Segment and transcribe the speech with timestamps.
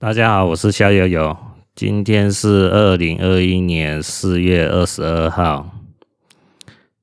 [0.00, 1.36] 大家好，我是肖友友。
[1.74, 5.70] 今天是二零二一年四月二十二号。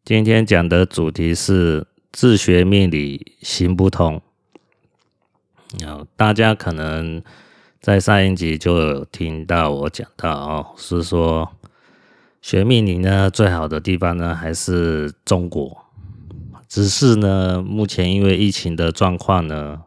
[0.06, 4.22] 今天讲的主题是自学命理行不通。
[6.16, 7.22] 大家可能
[7.82, 11.52] 在上一集就有听到我讲到哦，是说
[12.42, 15.86] 学命理呢，最好的地方呢还是中国。
[16.70, 19.82] 只是呢，目前因为疫情的状况呢。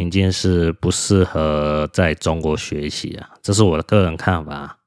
[0.00, 4.78] 已经是不适合在中国学习啊，这是我的个人看法。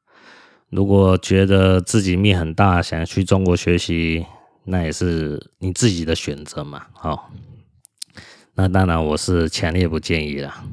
[0.71, 4.25] 如果觉得自己命很大，想去中国学习，
[4.65, 6.87] 那也是你自己的选择嘛。
[6.93, 7.29] 好，
[8.55, 10.63] 那当然我是强烈不建议啦。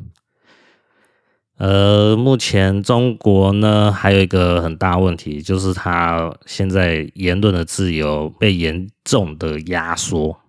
[1.59, 10.41] 呃，目前中国呢，还有一个很大问题，就是他现在言论的自由被严重的压缩，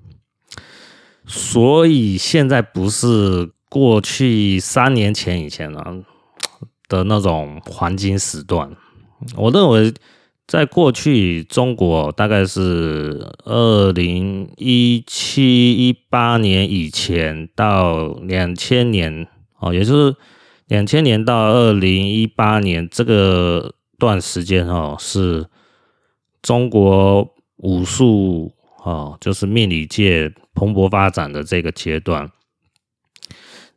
[1.26, 3.52] 所以现在不是。
[3.72, 5.82] 过去三年前以前呢
[6.90, 8.70] 的那种黄金时段，
[9.38, 9.94] 我认为
[10.46, 19.26] 在过去中国大概是二零一七一八年以前到两千年
[19.60, 20.14] 哦，也就是
[20.68, 25.46] 两千年到二零一八年这个段时间哦，是
[26.42, 28.52] 中国武术
[28.84, 32.30] 哦，就是命理界蓬勃发展的这个阶段。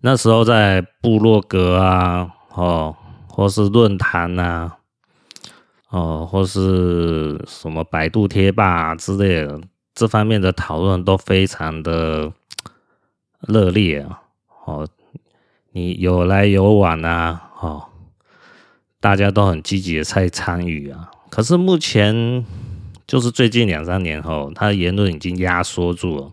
[0.07, 2.95] 那时候在部落格啊，哦，
[3.27, 4.71] 或是论坛呐，
[5.89, 9.59] 哦，或是什么百度贴吧之类的，
[9.95, 12.31] 这方面的讨论都非常的
[13.49, 14.21] 热烈啊，
[14.67, 14.87] 哦，
[15.73, 17.85] 你有来有往啊，哦，
[19.01, 21.11] 大家都很积极的在参与啊。
[21.31, 22.45] 可是目前
[23.07, 26.33] 就是最近两三年后，他的言论已经压缩住了，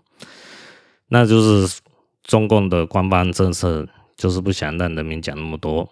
[1.08, 1.80] 那就是。
[2.24, 5.90] 中共的官方政策就是不想让人民讲那么多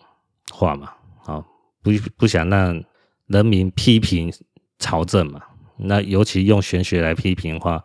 [0.52, 0.92] 话嘛，
[1.26, 1.44] 啊，
[1.82, 2.84] 不不想让
[3.28, 4.32] 人民批评
[4.78, 5.42] 朝政嘛。
[5.78, 7.84] 那尤其用玄学来批评的话，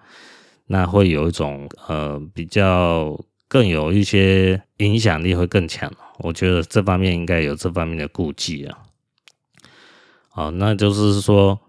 [0.67, 3.19] 那会有一种呃比较
[3.49, 5.93] 更有一些影响力会更强。
[6.19, 8.79] 我觉得这方面应该有这方面的顾忌啊。
[10.29, 11.61] 好，那就是说。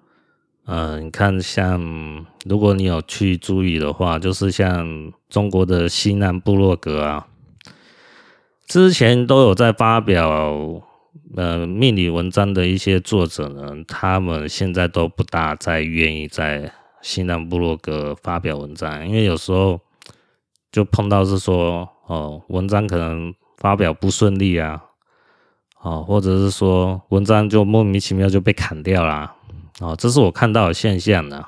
[0.67, 7.27] 嗯、呃，你看，像如果你有去注意的话，就是像中国的西南部落格啊，
[8.65, 10.81] 之前都有在发表
[11.37, 19.79] 呃命理文章的一些作者呢，他们现在都不大再愿意在西南部落格发表文章，因为有时候
[20.71, 24.83] 就碰到是说哦，文章可能发表不顺利啊，
[25.83, 29.34] 哦，或者是说文章就莫名其妙就被砍掉啦。
[29.81, 31.45] 哦，这是我看到的现象呢。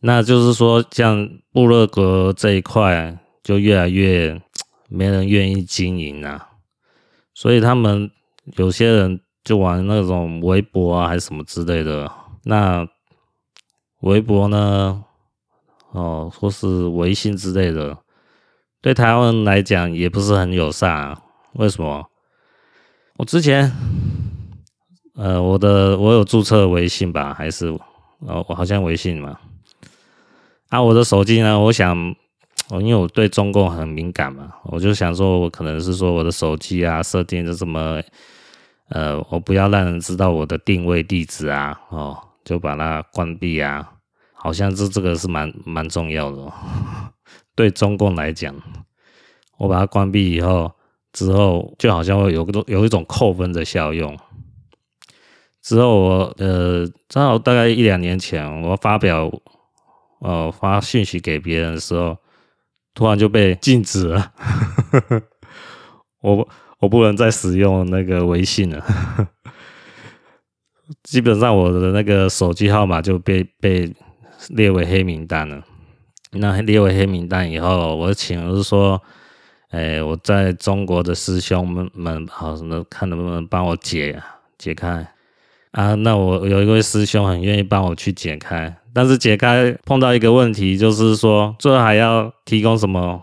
[0.00, 4.40] 那就是说，像部落格这一块，就越来越
[4.88, 6.48] 没人愿意经营啊。
[7.34, 8.10] 所以他们
[8.56, 12.10] 有些人就玩那种微博啊，还是什么之类的。
[12.44, 12.88] 那
[14.00, 15.04] 微博呢，
[15.90, 17.98] 哦，或是微信之类的，
[18.80, 21.20] 对台湾来讲也不是很友善啊。
[21.52, 22.08] 为什么？
[23.18, 23.70] 我之前。
[25.18, 27.34] 呃，我的我有注册微信吧？
[27.34, 27.66] 还是
[28.20, 29.36] 哦，我好像微信嘛。
[30.68, 31.58] 啊，我的手机呢？
[31.58, 31.96] 我想，
[32.70, 38.00] 因为我对中共很敏感嘛，我就想说，我可能是说我的手机啊，设定的这么，
[38.90, 43.94] 呃，我不要让人知道我的定位地址啊，哦，就把它关闭啊。
[44.34, 46.52] 好像是这个是蛮蛮重要的哦，
[47.56, 48.54] 对中共来讲，
[49.56, 50.70] 我把它关闭以后，
[51.12, 54.16] 之后就好像会有个有一种扣分的效用。
[55.62, 59.30] 之后我呃，正好大概一两年前，我发表
[60.20, 62.16] 呃发讯息给别人的时候，
[62.94, 64.32] 突然就被禁止了。
[66.22, 66.48] 我
[66.80, 68.84] 我不能再使用那个微信了。
[71.02, 73.94] 基本上我的那个手机号码就被被
[74.48, 75.62] 列为黑名单了。
[76.32, 79.00] 那列为黑名单以后，我请是说，
[79.68, 84.22] 哎，我在中国的师兄们们，好什么看能不能帮我解
[84.56, 85.06] 解开。
[85.72, 93.22] 啊，那我有一位师兄很愿意帮我去解开，但是解开碰到一个问题，就是说最后还要提供什么，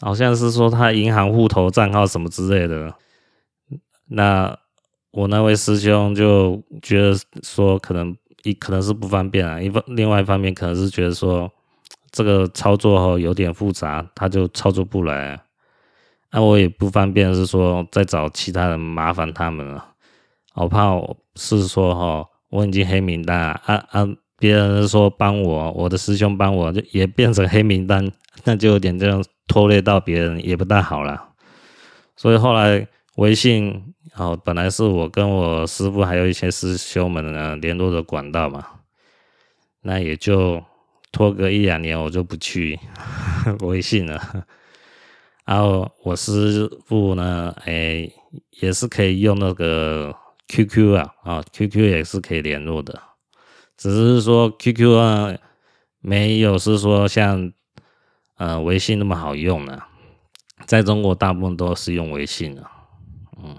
[0.00, 2.92] 好像是说他银行户头账号什么之类的。
[4.08, 4.58] 那
[5.12, 11.50] 我那位师兄就觉得说，可能一可能是不方便啊，一方另外一方面可能是觉得说
[12.10, 15.40] 这个操作有点复杂，他就操作不来。
[16.32, 19.93] 那我也不方便是说再找其他人麻烦他们了。
[20.54, 20.92] 我怕
[21.34, 24.08] 是说哈，我已经黑名单啊啊！
[24.38, 28.10] 别人说帮我，我的师兄帮我，就也变成黑名单，
[28.44, 31.30] 那就有点这样拖累到别人，也不大好了。
[32.16, 32.86] 所以后来
[33.16, 38.64] 微信哦，本来是我跟我师傅还有一些师兄们呢联络的管道嘛，
[39.82, 40.62] 那也就
[41.10, 42.78] 拖个一两年，我就不去
[43.62, 44.20] 微信了。
[45.46, 48.08] 然后我师傅呢，哎，
[48.60, 50.14] 也是可以用那个
[50.48, 53.00] QQ 啊，啊，QQ 也是可以联络的，
[53.76, 55.34] 只是说 QQ 啊，
[56.00, 57.52] 没有是说像
[58.36, 59.82] 呃微信那么好用呢。
[60.66, 62.64] 在中国，大部分都是用微信的，
[63.42, 63.54] 嗯，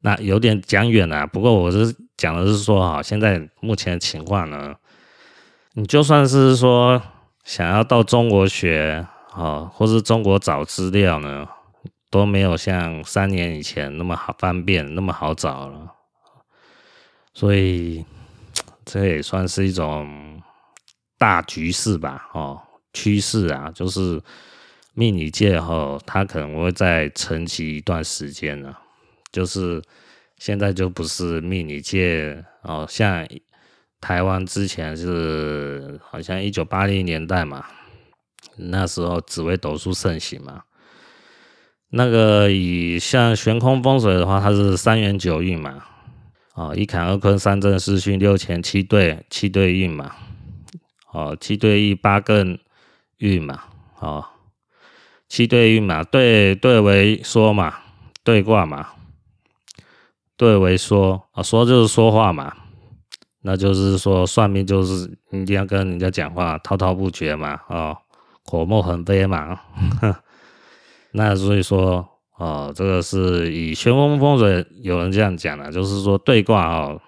[0.00, 1.26] 那有点讲远了。
[1.26, 4.74] 不过我是讲的是说，哈，现在目前的情况呢，
[5.72, 7.00] 你就算是说
[7.44, 11.48] 想要到中国学，啊，或是中国找资料呢，
[12.10, 15.92] 都没有像三年以前那么好方便，那么好找了。
[17.34, 18.04] 所以
[18.84, 20.42] 这也算是一种
[21.18, 22.60] 大局势吧，哦，
[22.92, 24.22] 趋势啊，就是。
[24.98, 28.80] 命理界哈，它可能会再沉寂一段时间了。
[29.30, 29.82] 就是
[30.38, 33.28] 现在就不是命理界哦，像
[34.00, 37.66] 台湾之前是好像一九八零年代嘛，
[38.56, 40.62] 那时候紫微斗数盛行嘛。
[41.90, 45.84] 那个以像悬空风水的话，它是三元九运嘛，
[46.54, 50.12] 哦，一坎二坤三震四巽六乾七兑七兑运嘛，
[51.12, 52.58] 哦，七兑一八艮
[53.18, 53.64] 运嘛，
[54.00, 54.24] 哦。
[55.28, 57.74] 七兑运嘛，兑兑为说嘛，
[58.22, 58.90] 兑卦嘛，
[60.36, 62.54] 兑为说啊，说就是说话嘛，
[63.42, 67.96] 那就是说算命就是一定要跟人家讲话，滔滔不绝嘛，哦，
[68.44, 69.58] 口沫横飞嘛，
[71.16, 77.00] 那所以说哦，这个是以玄空风水有人这样讲的，就是说对卦哦，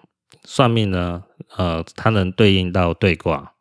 [0.44, 1.22] 算命呢，
[1.56, 3.52] 呃，它能对应到对卦。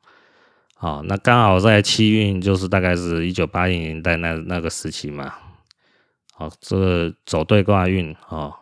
[0.77, 5.33] 好，那刚好在七运，就是大概是一九八零年代那那个时期嘛。
[6.33, 8.53] 好，这走对卦运哦，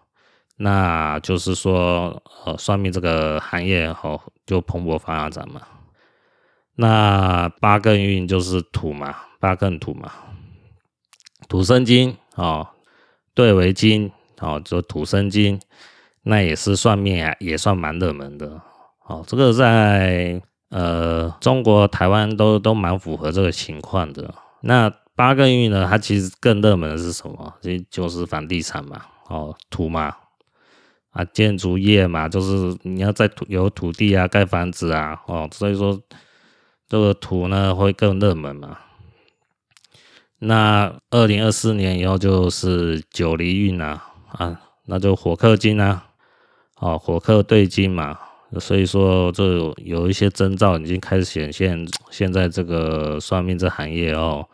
[0.57, 5.61] 那就是说，呃，算命这个行业哦，就蓬勃发展嘛。
[6.77, 10.11] 那八艮运就是土嘛，八艮土嘛，
[11.47, 12.67] 土生金哦，
[13.33, 15.59] 对为金哦，就土生金，
[16.23, 18.61] 那也是算命啊，也算蛮热门的。
[19.05, 20.41] 哦，这个在。
[20.69, 24.33] 呃，中国台湾都都蛮符合这个情况的。
[24.61, 27.53] 那八个运呢，它其实更热门的是什么？
[27.61, 28.99] 这就是房地产嘛，
[29.29, 30.13] 哦，土嘛，
[31.11, 35.97] 啊，建筑业嘛，就是你要在土有土地啊，盖房子啊，哦，所以说
[36.89, 38.77] 这个土呢会更热门嘛。
[40.39, 46.07] 那二零二四年以后就是九离运啊，啊，那就火克金啊，
[46.79, 48.19] 哦，火克兑金嘛。
[48.59, 49.43] 所以说，这
[49.77, 51.85] 有一些征兆已经开始显现。
[52.09, 54.47] 现在这个算命这行业哦，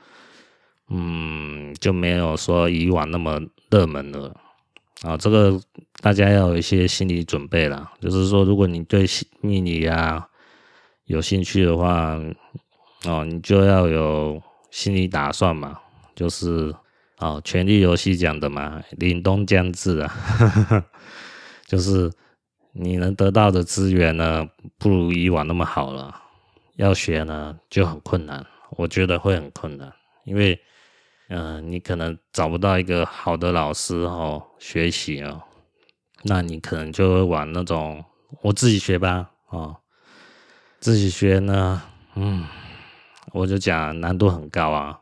[0.89, 3.39] 嗯，就没有说以往那么
[3.69, 4.33] 热门了
[5.03, 5.15] 啊。
[5.17, 5.59] 这个
[6.01, 7.91] 大家要有一些心理准备啦。
[7.99, 9.05] 就是说，如果你对
[9.41, 10.25] 命理啊
[11.05, 12.17] 有兴趣的话，
[13.05, 15.79] 哦，你就要有心理打算嘛。
[16.15, 16.73] 就是
[17.19, 20.85] 哦，《权力游戏》讲的嘛，凛冬将至啊，
[21.67, 22.11] 就是。
[22.73, 24.47] 你能得到的资源呢，
[24.77, 26.15] 不如以往那么好了。
[26.77, 28.45] 要学呢，就很困难，
[28.77, 29.91] 我觉得会很困难，
[30.23, 30.57] 因为，
[31.27, 35.43] 嗯、你可能找不到一个好的老师哦，学习哦，
[36.23, 38.01] 那你可能就会往那种
[38.41, 39.75] 我自己学吧，哦，
[40.79, 41.81] 自己学呢，
[42.15, 42.45] 嗯，
[43.31, 44.99] 我就讲难度很高啊，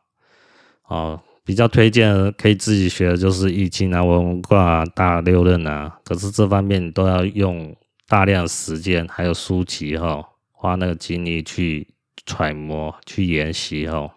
[0.88, 1.20] 哦。
[1.46, 7.76] 比较推荐可以自己学的就是易经啊、文卦、大六壬啊，可是这方面你都要用
[8.08, 11.88] 大量时间，还有书籍哈，花那个精力去
[12.24, 14.08] 揣摩、去研习哈。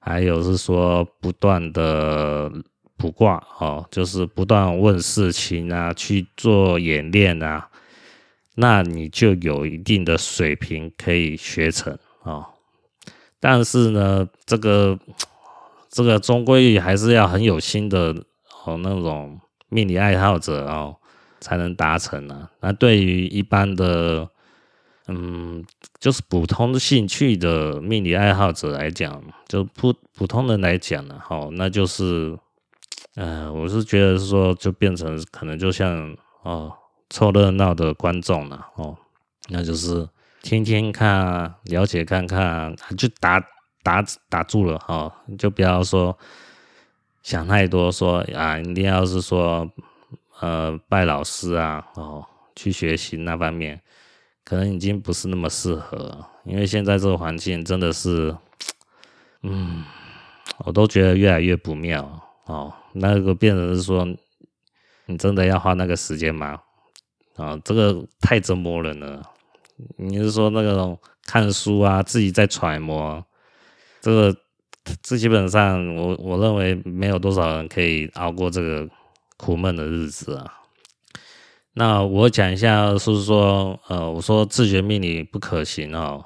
[0.00, 2.50] 还有是说不断的
[2.96, 7.68] 卜卦哦，就是不断问事情啊，去做演练啊，
[8.54, 12.46] 那你就有一定的水平可以学成哦。
[13.44, 14.98] 但是呢，这个。
[15.96, 18.12] 这个终归还是要很有心的
[18.64, 20.96] 哦，那种命理爱好者哦，
[21.40, 22.50] 才能达成啊。
[22.58, 24.28] 那对于一般的，
[25.06, 25.64] 嗯，
[26.00, 32.36] 就是普通的兴趣的命理爱好者来讲，就普普通人来讲呢，哦，那就是，
[33.14, 36.72] 嗯、呃，我是觉得说，就变成可能就像哦，
[37.08, 38.96] 凑热闹的观众了哦，
[39.48, 40.08] 那就是
[40.44, 43.42] 听听看，了解看看，就打。
[43.84, 46.18] 打打住了哈，就不要说
[47.22, 49.70] 想太多，说啊，一定要是说
[50.40, 52.24] 呃拜老师啊，哦，
[52.56, 53.78] 去学习那方面，
[54.42, 58.34] 可能已经不是那么适合，因为现在这个环境真的是，
[59.42, 59.84] 嗯，
[60.64, 64.08] 我都觉得越来越不妙哦，那个变成是说，
[65.04, 66.58] 你真的要花那个时间吗？
[67.36, 69.30] 啊、这个太折磨人了。
[69.96, 73.24] 你是说那个看书啊，自己在揣摩，
[74.00, 74.36] 这个
[75.02, 78.88] 这基本上我我认为没有多少人可以熬过这个
[79.36, 80.60] 苦闷的日子啊。
[81.72, 86.24] 那我讲一下，是说，呃，我说自学命理不可行哦。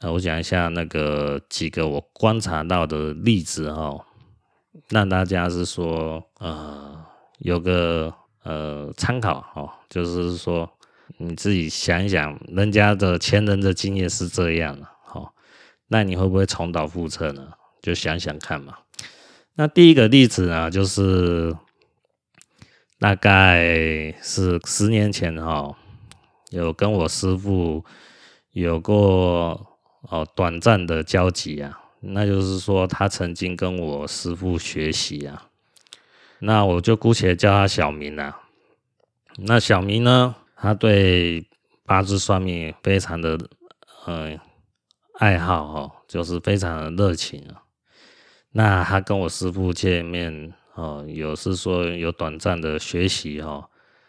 [0.00, 4.04] 呃，我讲一下那个几个我观察到的例子哦，
[4.88, 7.06] 让大家是说，呃，
[7.38, 10.68] 有个呃参考哦，就是说
[11.18, 15.34] 你自己想一想，人家的前人的经验是这样的，好，
[15.88, 17.52] 那你会不会重蹈覆辙呢？
[17.82, 18.78] 就想想看嘛。
[19.54, 21.56] 那第一个例子呢，就是。
[22.98, 25.76] 大概是十年前哈，
[26.48, 27.84] 有跟我师傅
[28.52, 29.66] 有过
[30.00, 31.78] 哦短暂的交集啊。
[32.00, 35.48] 那就是说，他曾经跟我师傅学习啊。
[36.38, 38.40] 那我就姑且叫他小明啊。
[39.36, 41.46] 那小明呢，他对
[41.84, 43.38] 八字算命非常的
[44.06, 44.40] 嗯
[45.18, 47.62] 爱好哦，就是非常的热情啊。
[48.50, 50.52] 那他跟我师傅见面。
[50.76, 53.66] 哦，有是说有短暂的学习哈，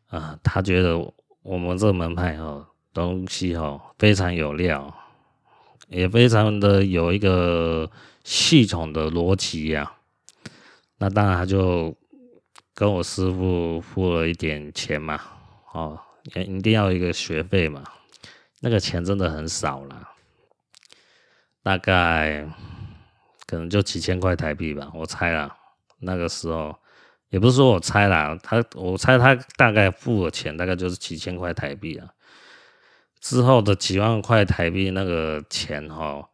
[0.07, 0.97] 啊，他觉得
[1.41, 4.93] 我们这门派哦东西哦非常有料，
[5.87, 7.89] 也非常的有一个
[8.25, 9.89] 系统的逻辑呀。
[10.97, 11.95] 那当然他就
[12.73, 15.21] 跟我师傅付了一点钱嘛，
[15.71, 15.97] 哦，
[16.35, 17.83] 一定要一个学费嘛，
[18.59, 20.13] 那个钱真的很少啦，
[21.63, 22.47] 大概
[23.45, 25.55] 可能就几千块台币吧，我猜啦。
[25.99, 26.77] 那个时候，
[27.29, 32.07] 也不是说我猜啦，他我猜他大概付的钱大概就是几千块台币啊。
[33.19, 36.29] 之后的几万块台币那个钱哈，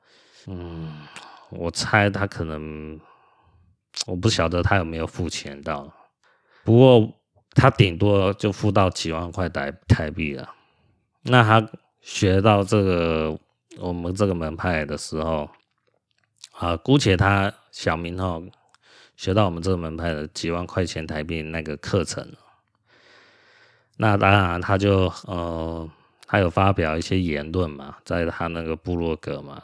[0.47, 1.07] 嗯，
[1.50, 3.00] 我猜他可能，
[4.05, 5.91] 我不晓得他有没有付钱到，
[6.65, 7.23] 不过
[7.53, 10.50] 他顶多就付到几万块台台币了。
[11.24, 11.69] 那他
[12.01, 13.38] 学到这个
[13.79, 15.50] 我们这个门派的时候，
[16.53, 18.43] 啊，姑且他小名哦。
[19.15, 22.27] 学到我们这个门派的几万块钱台币那个课程，
[23.95, 25.88] 那当然他就呃，
[26.25, 29.62] 他有发表一些言论嘛，在他那个部落格嘛，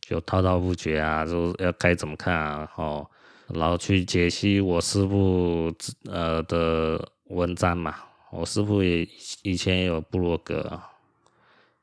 [0.00, 3.10] 就滔滔不绝啊，就要该怎么看啊，哦，
[3.54, 5.72] 然后去解析我师傅
[6.10, 7.94] 呃的文章嘛，
[8.30, 9.08] 我师傅也
[9.42, 10.80] 以前有部落格，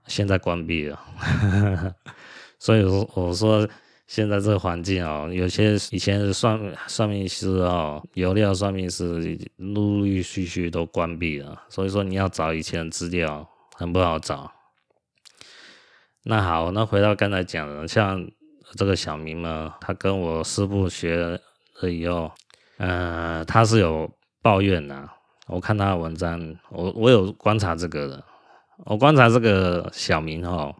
[0.07, 0.99] 现在关闭了，
[2.59, 3.67] 所以说我说。
[4.07, 14.51] 现在这个环境哦，有些以前的算算命师哦，有料算命师陆陆续续都关闭了，所以说你要找以前的资料很不好找。
[16.21, 18.29] 那好，那回到刚才讲的，像
[18.75, 21.41] 这个小明呢，他跟我师傅学
[21.75, 22.31] 所以哦，
[22.77, 24.09] 嗯、呃，他是有
[24.41, 25.09] 抱怨的。
[25.47, 28.23] 我看他的文章，我我有观察这个的，
[28.85, 30.75] 我观察这个小明哦。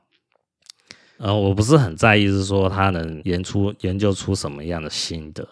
[1.18, 5.48] 呃，我不是很在意，是说他能研出研究出什么样的心得，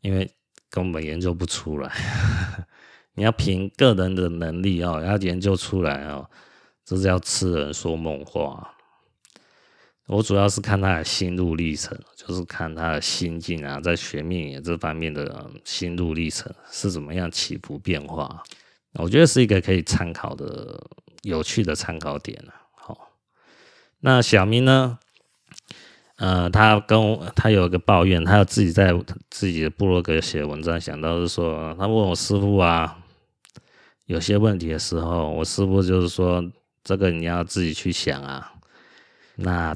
[0.00, 0.28] 因为
[0.70, 1.92] 根本研究不出来。
[3.14, 6.28] 你要凭个人的能力哦，要研究出来哦，
[6.84, 8.74] 这是要痴人说梦话。
[10.12, 18.42] 我主要是看他的心路历程，就是看他的心境啊，在学命这方面的心路历程是怎么样起伏变化。
[18.94, 20.78] 我觉得是一个可以参考的
[21.22, 22.52] 有趣的参考点啊。
[24.00, 24.98] 那小明呢？
[26.16, 28.92] 呃，他跟他有一个抱怨，他有自己在
[29.30, 32.98] 自己的部落格写文章，想到是说，他问我师傅啊，
[34.04, 36.44] 有些问题的时候，我师傅就是说，
[36.84, 38.51] 这个你要自己去想啊。
[39.36, 39.74] 那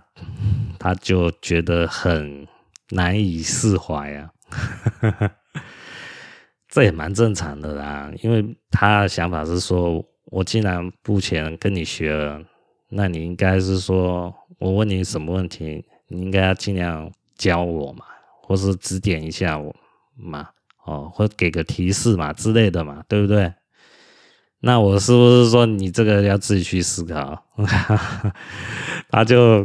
[0.79, 2.47] 他就觉得很
[2.91, 4.31] 难以释怀啊，
[6.69, 12.43] 这也蛮正常的啦，因为他的想法是说，我既然付钱跟你学了。
[12.89, 18.05] 那你应该是说，我问你什么问题，你应该要尽量教我嘛，
[18.41, 19.75] 或是指点一下我
[20.15, 20.51] 嘛，
[20.85, 23.53] 哦，或给个提示嘛之类的嘛，对不对？
[24.67, 27.41] 那我是不是说你这个要自己去思考？
[29.09, 29.65] 他就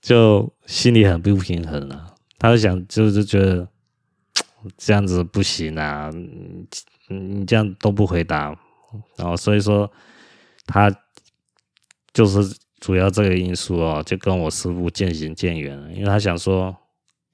[0.00, 3.66] 就心里很不平衡了，他就想就是觉得
[4.76, 6.10] 这样子不行啊，
[7.08, 8.54] 你这样都不回答，
[9.16, 9.90] 然后所以说
[10.66, 10.94] 他。
[12.14, 16.76] 就是主要这个因素哦，就跟我师傅渐行渐远了，因为他想说，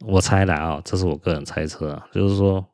[0.06, 2.64] 我猜的啊，这是我个人猜测，就是说，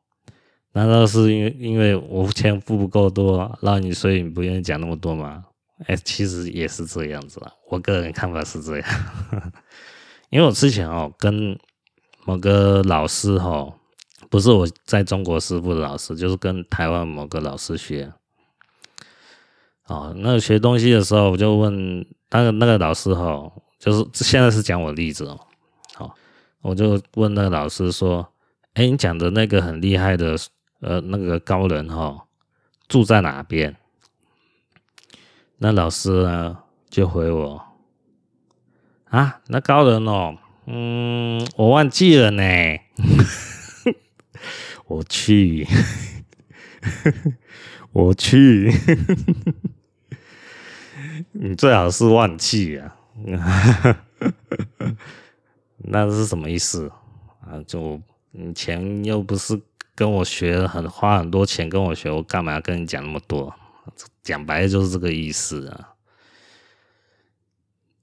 [0.75, 5.41] 难道是因为因为我钱付不够多，让你所以你不愿意讲那么多吗？
[5.87, 8.89] 哎，其实也是这样子啊，我个人看法是这样，
[10.29, 11.57] 因为我之前哦跟
[12.25, 13.73] 某个老师哈，
[14.29, 18.11] 不是我在中国师傅的老师，就是跟台湾某个老师学。
[19.87, 25.39] 哦，那学东西的时候，我就问那个那个老师哈，就是现在是讲我例子哦。
[25.93, 26.15] 好，
[26.61, 28.27] 我就问那个老师说
[28.75, 30.35] ：“哎，你讲的那个很厉害的
[30.79, 32.25] 呃那个高人哈，
[32.87, 33.75] 住在哪边？”
[35.59, 36.57] 那老师呢
[36.89, 37.63] 就回我
[39.09, 42.43] ：“啊，那高人哦，嗯，我忘记了呢。
[44.87, 45.67] ”我去，
[47.91, 48.71] 我去。
[51.31, 52.95] 你最好是忘记啊，
[55.77, 56.91] 那是什么意思
[57.41, 57.61] 啊？
[57.65, 57.99] 就
[58.31, 59.59] 你钱又不是
[59.95, 63.55] 跟我学，很花很多钱跟我学，我干嘛要跟你讲那么多？
[64.21, 65.93] 讲白了就是这个意思啊。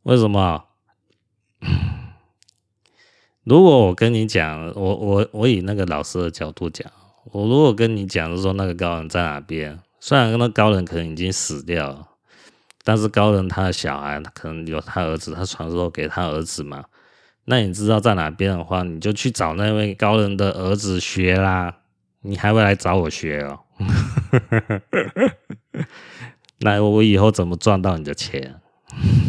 [0.04, 0.64] 为什么？
[3.44, 6.90] 如果我跟你讲，我我我以那个老师的角度讲，
[7.24, 9.78] 我如果跟你讲，就是说那个高人在哪边？
[10.00, 12.08] 虽然那高人可能已经死掉了。
[12.84, 16.84] 但是高人他的小孩，他可能有他儿子，他传授给他儿子嘛。
[17.44, 21.81] 那你知道在哪边的话，你就去找那位高人的儿子学啦。
[22.22, 23.60] 你还会来找我学哦？
[26.60, 28.60] 那我以后怎么赚到你的钱？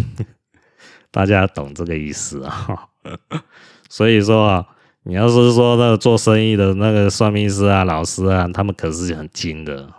[1.11, 2.87] 大家懂这个意思啊？
[3.89, 4.67] 所以说啊，
[5.03, 9.89] 你要是说那个做生意的那个算命师啊、老师啊，他们可是很精的，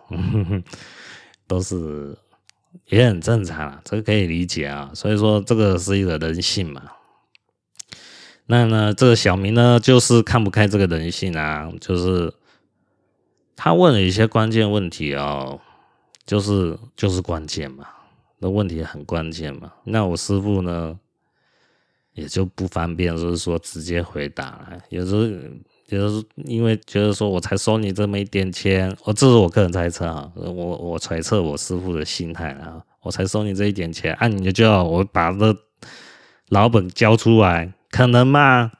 [1.46, 2.16] 都是。
[2.88, 4.90] 也很正常啊，这个可以理解啊。
[4.94, 6.82] 所以说，这个是一个人性嘛。
[8.46, 12.30] 那呢，这个小明呢，就是看不开这个人性啊，就是
[13.56, 15.60] 他问了一些关键问题哦，
[16.26, 17.86] 就是就是关键嘛，
[18.38, 19.72] 那问题很关键嘛。
[19.84, 20.98] 那我师傅呢，
[22.12, 25.24] 也就不方便，就是说直接回答了，有时候。
[25.86, 35.54] 就是因为觉得说，我才收你这么一点钱，我这是我个人猜测啊，我我揣测我师傅的心态啊，我才收你这一点钱，按、啊、你就要我把这
[36.48, 38.72] 老本交出来，可能吗？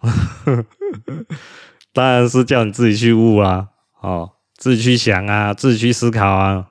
[1.92, 3.68] 当然是叫你自己去悟啊，
[4.00, 6.66] 哦，自己去想啊，自己去思考啊，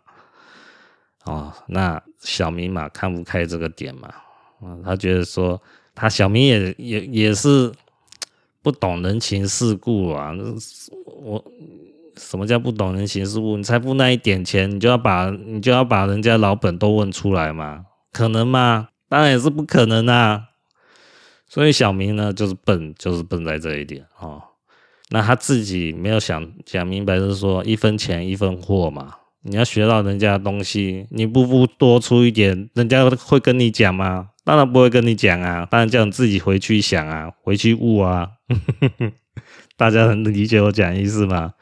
[1.25, 4.07] 哦，那小明嘛看不开这个点嘛，
[4.61, 5.61] 啊，他觉得说
[5.93, 7.71] 他小明也也也是。
[8.63, 10.31] 不懂人情世故啊！
[11.05, 11.43] 我
[12.15, 13.57] 什么叫不懂人情世故？
[13.57, 17.83] 你才付那一点钱，你就要把你就要把人家老本都问出来嘛？
[18.13, 18.87] 可能吗？
[19.09, 20.43] 当然也是不可能啊！
[21.45, 24.41] 所以小明呢，就是笨，就是笨在这一点哦。
[25.09, 29.15] 那他自己没有想想明白，就是说一分钱一分货嘛。
[29.45, 34.29] 你要学到人家的东西，你不不多出一点，人家会跟你讲吗？
[34.45, 38.29] 当然不会跟你讲啊，当然叫你自己回去想啊，回去悟啊。
[39.75, 41.53] 大家能理解我讲意思吗？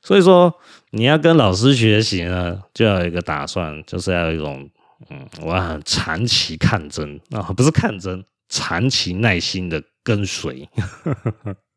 [0.00, 0.54] 所以说，
[0.90, 4.68] 你要跟老师学习呢，就要有一个打算，就是要有一种，
[5.10, 10.66] 嗯，我要很长期看真啊，不是看真，长期耐心的跟随。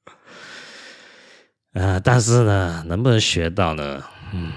[1.75, 4.01] 啊，但是呢，能不能学到呢？
[4.33, 4.51] 嗯，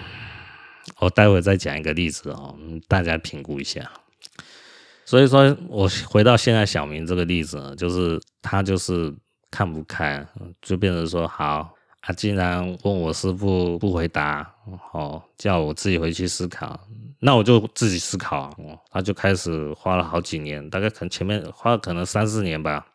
[1.01, 3.91] 我待会再讲一个例子哦，大家评估一下。
[5.05, 9.13] 所以说，我回到现在小明这个例子，就是他就是
[9.51, 10.25] 看不开，
[10.63, 14.49] 就变成说好啊，既然问我师傅不回答，
[14.93, 16.79] 哦，叫我自己回去思考，
[17.19, 18.55] 那我就自己思考。
[18.93, 22.87] 他就开始花了好几年，大概可能前面花可能三四年吧，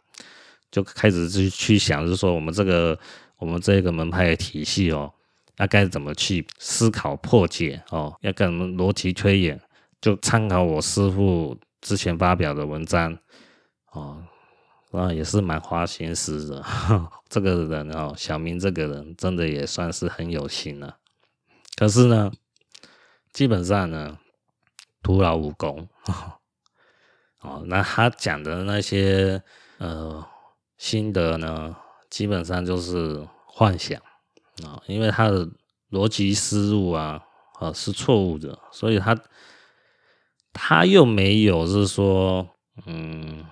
[0.71, 2.97] 就开始去去想，就是说我们这个
[3.37, 5.13] 我们这个门派的体系哦，
[5.57, 9.61] 要该怎么去思考破解哦，要该怎么逻辑推演，
[9.99, 11.57] 就参考我师父。
[11.81, 13.17] 之前发表的文章，
[13.91, 14.23] 哦，
[14.91, 16.65] 啊，也是蛮花心思的。
[17.27, 20.95] 这个人哦，小明这个人真的也算是很有心了。
[21.75, 22.31] 可是呢，
[23.33, 24.17] 基本上呢，
[25.01, 25.89] 徒劳无功。
[27.41, 29.43] 哦，那他讲的那些
[29.77, 30.25] 呃
[30.77, 31.75] 心得呢，
[32.13, 33.99] 基本上就是幻想
[34.63, 35.49] 啊，因为他的
[35.89, 37.19] 逻辑思路啊，
[37.59, 39.17] 啊是错误的，所以他。
[40.55, 42.47] 他又没有是说，
[42.85, 43.43] 嗯，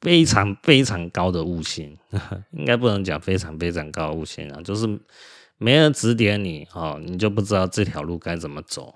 [0.00, 1.98] 非常非常高的悟性，
[2.52, 4.86] 应该不能讲非常非常高悟性啊，就是
[5.58, 8.94] 没人指点你哦，你就不知道这条路该怎么走，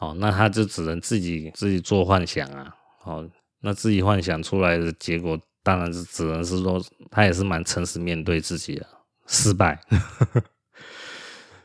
[0.00, 3.30] 哦，那他就只能自己自己做幻想啊，哦，
[3.60, 8.86] 那自己幻想出来的结果，当然是只能是说，他也是蛮诚实面对自己的
[9.26, 9.80] 失败。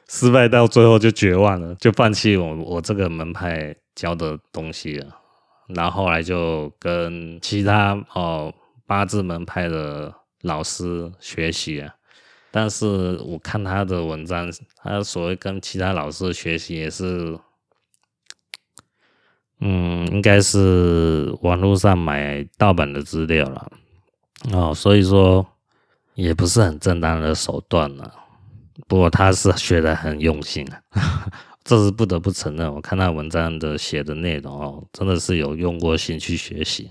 [0.09, 5.15] 失败到最后就绝望了，就放弃我我这个门派教的东西了，
[5.67, 8.51] 然后后来就跟其他哦
[8.87, 10.11] 八字门派的
[10.41, 11.93] 老师学习啊，
[12.49, 17.37] 但是我看他的文章，他所谓跟其他老师学习也是，
[19.59, 23.71] 嗯，应该是网络上买盗版的资料了
[24.51, 25.45] 哦，所以说
[26.15, 28.15] 也不是很正当的手段了。
[28.87, 30.81] 不过他是学的很用心的，
[31.63, 32.73] 这是不得不承认。
[32.73, 36.89] 我看他文章的写的内容哦，真的是有用过心去学习，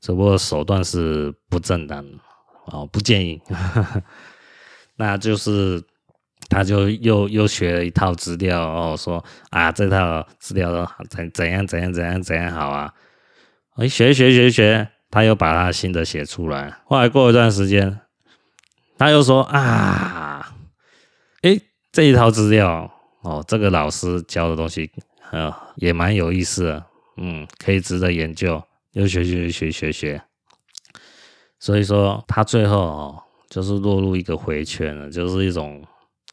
[0.00, 2.18] 只不过手段是不正当的
[2.66, 3.40] 哦，不建议。
[4.96, 5.82] 那就是，
[6.48, 10.70] 他就又又学了一套资料哦，说啊，这套资料
[11.08, 12.92] 怎怎样怎样怎样怎样好啊，
[13.76, 16.76] 哎，学学学学，他又把他新的写出来。
[16.86, 18.00] 后来过一段时间，
[18.98, 20.54] 他又说啊，
[21.42, 21.60] 哎，
[21.92, 22.90] 这一套资料
[23.22, 24.90] 哦，这个老师教的东西，
[25.30, 26.84] 呃，也蛮有意思的，
[27.16, 30.22] 嗯，可以值得研究，又学学学学学，
[31.60, 33.20] 所以说他最后哦。
[33.50, 35.80] 就是落入一个回圈了，就是一种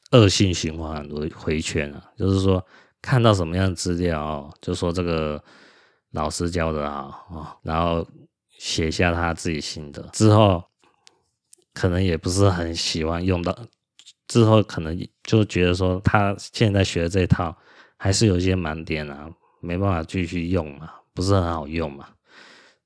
[0.10, 2.04] 恶性循环回回圈了。
[2.18, 2.66] 就是说，
[3.00, 5.40] 看到什么样的资料，就说这个
[6.14, 6.98] 老师教的好
[7.30, 8.08] 啊，然后
[8.62, 10.64] 写下他自己心得之后，
[11.74, 13.58] 可能也不是很喜欢用到，
[14.28, 17.58] 之后可能就觉得说他现在学的这套
[17.98, 19.28] 还是有一些盲点啊，
[19.62, 22.08] 没办法继续用嘛，不是很好用嘛，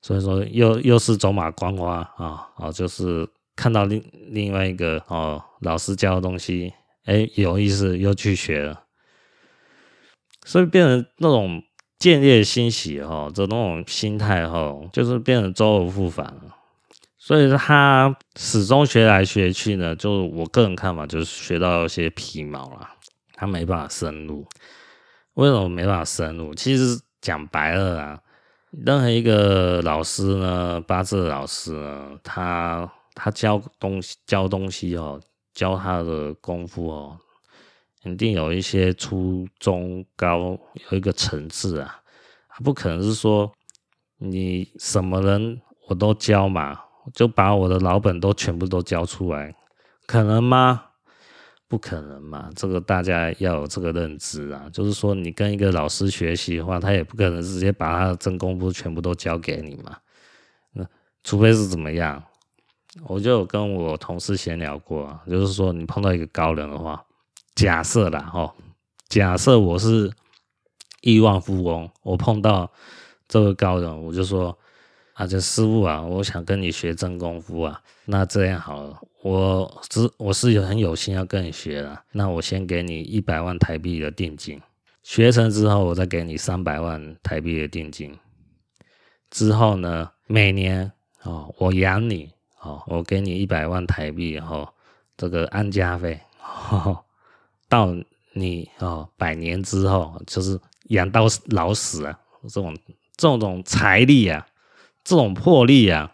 [0.01, 3.27] 所以说又又是走马观花啊啊，就是。
[3.57, 6.73] 看到另另外一个哦，老师教的东西，
[7.05, 8.83] 哎，有意思，又去学了，
[10.43, 11.63] 所以变成那种
[11.99, 16.55] 见猎心喜哈，这种心态哈，就是变成周而复返了。
[17.17, 22.89] 所以他始终学来学去呢，就我个人看法，就是学到一些皮毛了，
[23.34, 24.45] 他没办法深入。
[25.34, 26.53] 为什么没办法深入？
[26.53, 28.19] 其实讲白了啊，
[28.86, 32.91] 任何一个老师呢，八字的老师呢，他。
[33.17, 35.17] 他教东西，教东西哦，
[35.53, 37.17] 教他的功夫哦，
[38.05, 40.55] 肯定有一些初中高
[40.91, 41.99] 有一个层次啊，
[42.63, 43.51] 不可能是说
[44.19, 46.79] 你什么人我都教嘛，
[47.15, 49.55] 就把我的老本都全部都教出来，
[50.05, 50.83] 可能吗？
[51.67, 59.97] 不可能嘛，这个大家要有这个认知啊，就是说你跟一个老师学习的话，他也不可能直接把他的真功夫全部都教给你嘛，
[60.73, 60.85] 那
[61.23, 62.23] 除非是怎么样？
[63.07, 67.03] 我就有跟我同事闲聊过啊，就是说你碰到一个高人的话，
[67.55, 68.51] 假设啦齁，
[69.07, 70.11] 假设我是
[71.01, 72.69] 亿万富翁，我碰到
[73.27, 74.57] 这个高人，我就说
[75.13, 84.61] 啊，这师傅啊，我想跟你学真功夫啊，那这样好了，我只我是有很有心要跟你学的，那我先给你一百万台币的定金，
[85.01, 88.19] 学成之后我再给你三百万台币的定金，
[89.29, 90.91] 之后呢，每年
[91.23, 92.35] 哦，我养你。
[92.61, 94.67] 哦，我给你一百万台币，哦
[95.15, 96.19] 这个安家费，
[97.75, 97.93] 到
[98.31, 102.77] 你哦百年之后，就是养到老死啊，这种
[103.17, 104.47] 这种财力啊，
[105.03, 106.09] 这种魄力啊，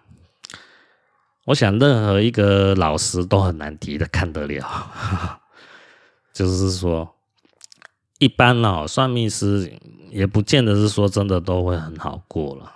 [1.45, 5.39] 我想任何一个老师都很难敌的，看得了。
[6.33, 7.15] 就是说，
[8.17, 9.71] 一般哦，算命师
[10.09, 12.71] 也不见得是说真的都会很好过了。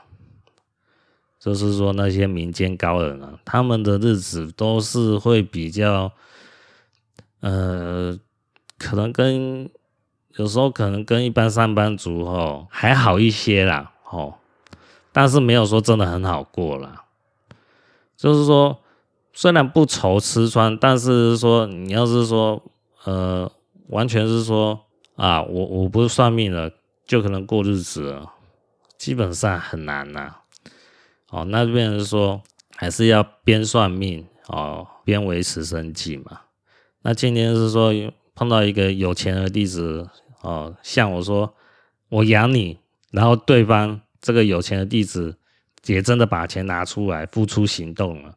[1.40, 6.12] 就是说，那些民间高人啊，他们的日子都是会比较，
[7.40, 8.20] 呃，
[8.78, 9.70] 可能跟
[10.36, 14.36] 有时候可能跟一般上班族吼还好一些啦，吼，
[15.12, 17.06] 但是没有说真的很好过啦。
[18.18, 18.80] 就是说，
[19.34, 22.62] 虽然不愁吃穿，但是说你要是说，
[23.04, 23.52] 呃，
[23.88, 24.80] 完全是说
[25.16, 26.72] 啊，我我不是算命的，
[27.06, 28.22] 就可能过日子，
[28.98, 30.36] 基本上很难呐。
[31.30, 32.42] 哦，那就变成说
[32.76, 36.42] 还是要边算命哦，边维持生计嘛。
[37.02, 37.94] 那今天是说
[38.36, 40.08] 碰到一个有钱的弟子
[40.42, 41.56] 哦，像我说
[42.10, 42.78] 我养你，
[43.12, 45.38] 然后对方这个有钱的弟子
[45.86, 48.36] 也真的把钱拿出来付出行动了。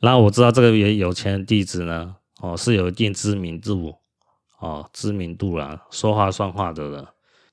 [0.00, 3.96] 然后我知道这个也有钱的弟子呢，哦是有一定知名度
[4.60, 7.06] 哦，知名度啦，说话算话的人。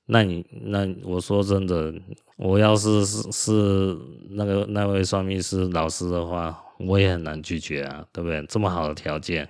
[0.06, 1.92] 那你那我说真的。
[2.36, 3.96] 我要是是是
[4.30, 8.44] 那个那位算命师老师的话，我也很难拒绝啊，对不对？
[8.46, 9.48] 这么好的条件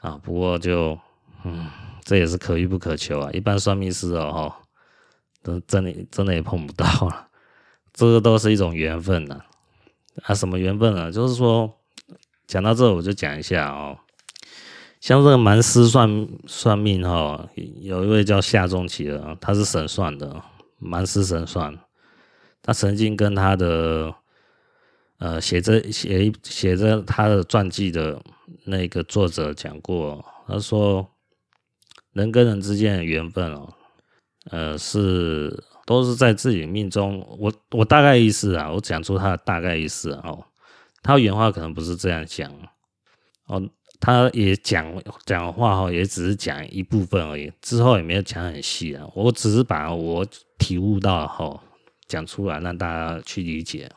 [0.00, 0.98] 啊，不过就
[1.44, 1.66] 嗯，
[2.04, 3.30] 这也是可遇不可求啊。
[3.32, 4.60] 一般算命师哦，哈，
[5.42, 7.28] 真真的真的也碰不到了，
[7.92, 9.40] 这个都是一种缘分呐。
[10.24, 11.10] 啊，什么缘分啊？
[11.10, 11.72] 就是说，
[12.46, 13.96] 讲到这，我就讲一下哦，
[15.00, 17.48] 像这个蛮师算算命哈，
[17.80, 20.42] 有一位叫夏仲奇的，他是神算的，
[20.78, 21.78] 蛮师神算。
[22.60, 24.12] 他曾经跟他的
[25.18, 28.20] 呃，写着写写着他的传记的
[28.64, 31.08] 那个作者讲过，他说
[32.18, 33.72] 人跟人之间的缘分哦，
[34.50, 37.24] 呃，是都是在自己命中。
[37.38, 40.44] 我我大概意思啊，我讲出他的大概意思哦，
[41.02, 42.52] 他原话可能不是这样讲
[43.46, 43.62] 哦。
[44.00, 49.04] 他也讲讲话哈，也只是讲一部分而已，之后也没有讲很细啊。
[49.14, 50.24] 我只是把我
[50.56, 51.60] 体悟到哈
[52.06, 53.90] 讲出来，让大家去理解。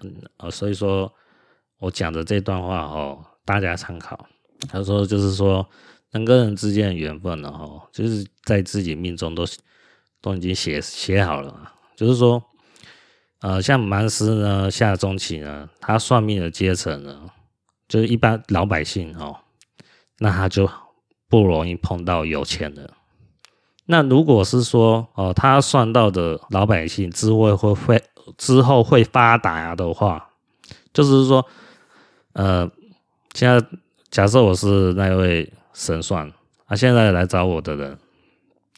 [0.00, 1.12] 嗯啊，所以说
[1.78, 4.26] 我讲的这段话哈，大家参考。
[4.68, 5.64] 他说就是说，
[6.12, 9.44] 人跟人之间的缘分呢哈，就是在自己命中都
[10.20, 11.72] 都已经写写好了。
[11.96, 12.42] 就是说，
[13.40, 17.30] 呃，像蛮师呢，下中期呢，他算命的阶层呢。
[17.88, 19.34] 就是一般老百姓哦，
[20.18, 20.68] 那他就
[21.26, 22.90] 不容易碰到有钱人。
[23.86, 28.02] 那如果是说哦，他算到的老百姓之后会会
[28.36, 30.28] 之后会发达的话，
[30.92, 31.46] 就是说，
[32.34, 32.70] 呃，
[33.32, 33.66] 现在
[34.10, 36.32] 假设我是那位神算，
[36.66, 37.96] 他现在来找我的人，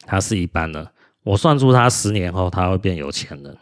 [0.05, 0.91] 他是一般的，
[1.23, 3.57] 我算出他十年后他会变有钱人。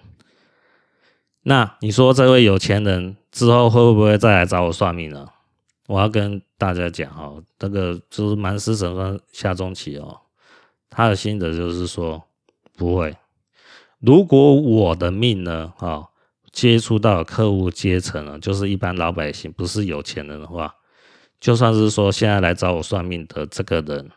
[1.43, 5.25] 那你说这位有钱人之后会不会再来找我算命呢？
[5.87, 10.19] 我要跟大家讲哦，这个就是蛮师神算下中期哦，
[10.89, 12.21] 他的心得就是说
[12.77, 13.15] 不会。
[13.99, 16.05] 如果我的命呢，啊，
[16.51, 20.75] 接触到客户阶层了，就是一般老百姓，不是有钱人的话，
[21.39, 24.09] 就算是说现在来找我算命的这个人，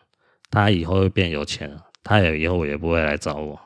[0.50, 3.60] 他以后会变有钱，他也以后也不会来找我。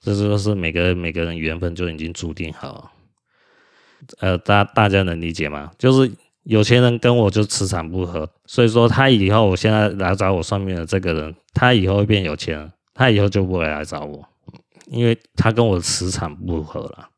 [0.00, 2.90] 这就是每个每个人缘分就已经注定好了。
[4.20, 5.70] 呃，大大家能理解吗？
[5.78, 6.12] 就是。
[6.48, 14.24] 有钱人跟我就磁场不合，所以说他以后，我现在来找我算命的这个人，他以后会变有钱，他以后就不会来找我，
[14.86, 17.08] 因为他跟我磁场不合了。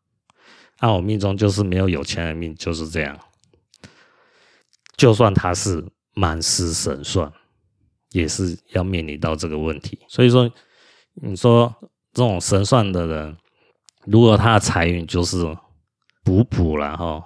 [0.78, 3.18] 按我命中就是没有有钱的命，就是这样。
[4.98, 5.82] 就算他是
[6.12, 7.32] 满师神算，
[8.10, 9.98] 也是要面临到这个问题。
[10.08, 10.52] 所以说，
[11.14, 11.74] 你说
[12.12, 13.36] 这种神算的人，
[14.04, 15.56] 如果他的财运就是
[16.22, 17.24] 补补了哈。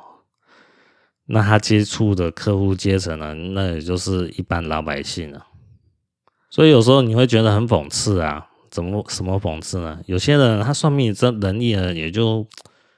[1.27, 3.33] 那他接触的客户阶层呢？
[3.33, 5.47] 那也就是一般老百姓了。
[6.51, 8.49] 所以有时候你会觉得很讽刺啊？
[8.71, 10.01] 怎么什么讽刺呢？
[10.07, 12.47] 有些人他算命这能力呢，也就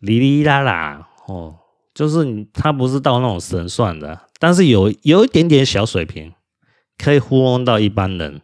[0.01, 1.55] 哩哩啦啦哦，
[1.93, 6.35] 就是他不是到那种神算的，但是有有一点点小水平，
[6.99, 8.43] 可以糊弄到一般人。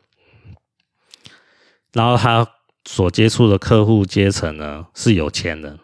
[1.93, 2.49] 然后他
[2.89, 5.79] 所接触的客户阶层呢，是有钱人。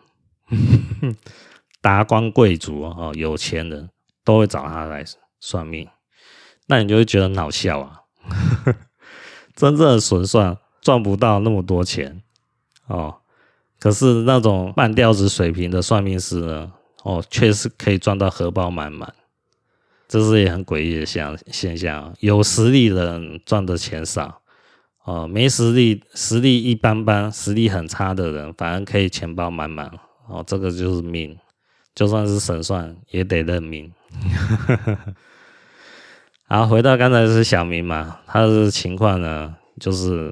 [1.83, 3.91] 达官贵族哦，有钱人
[4.25, 5.05] 都会找他来
[5.39, 5.87] 算命，
[6.67, 8.01] 那你就会觉得很好笑啊！
[9.55, 12.23] 真正的神算赚不到那么多钱
[12.87, 13.17] 哦，
[13.79, 16.73] 可是那种半吊子水平的算命师呢，
[17.05, 19.15] 哦，确实可以赚到荷包满满，
[20.09, 22.15] 这是也很诡异的现现象。
[22.21, 24.41] 有实力的人赚的钱少
[25.05, 29.91] 哦，没实力、实力一般般、实力很差的人反而可以钱包满满
[30.29, 31.37] 哦，这个就是命。
[31.95, 33.91] 就算是神算，也得认命。
[36.47, 40.31] 好，回到刚才是小明嘛，他的情况呢，就是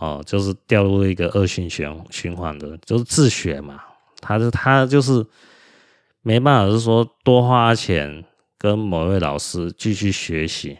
[0.00, 3.80] 哦，就是掉入了一个恶性循循环的，就是自学嘛。
[4.20, 5.24] 他就他就是
[6.22, 8.24] 没办法，是说多花钱
[8.58, 10.78] 跟某位老师继续学习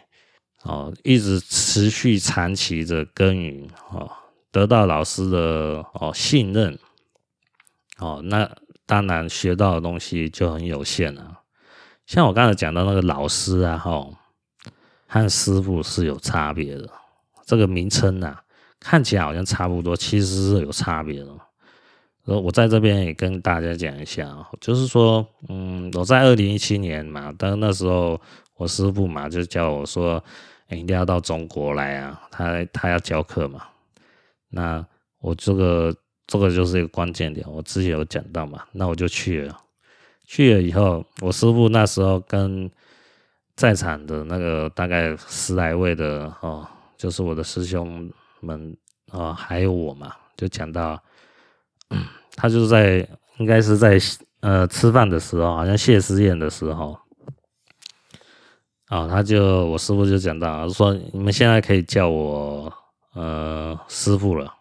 [0.63, 4.11] 哦，一直持续长期的耕耘哦，
[4.51, 6.77] 得到老师的哦信任
[7.97, 8.49] 哦，那。
[8.89, 11.41] 当然，学到的东西就很有限了。
[12.05, 14.07] 像我刚才讲到那个老师啊，哈，
[15.07, 16.89] 和师傅是有差别的。
[17.45, 18.41] 这个名称啊，
[18.79, 21.37] 看起来好像差不多，其实是有差别的。
[22.35, 28.19] 我在这边也跟大家讲一下，就是说，嗯，我在二零一七年嘛，但那时候
[28.55, 30.23] 我师傅嘛就叫我说，
[30.69, 33.63] 欸，一定要到中国来啊，他他要教课嘛。
[34.49, 34.85] 那
[35.19, 35.95] 我这个。
[36.29, 39.57] 这个就是一个关键点，我之前有讲到嘛，那我就去了。
[40.25, 42.69] 去了以后，我师傅那时候跟
[43.55, 48.11] 在场的那个大概十来位的哦，就是我的师兄
[48.41, 48.75] 们
[49.09, 51.01] 啊、哦，还有我嘛，就讲到，
[52.35, 53.99] 他就是在应该是在
[54.41, 56.97] 呃吃饭的时候，好像谢师宴的时候，
[58.87, 62.71] 啊、他就我师傅就讲到，说你们现在可以叫我
[63.13, 64.53] 呃师傅了，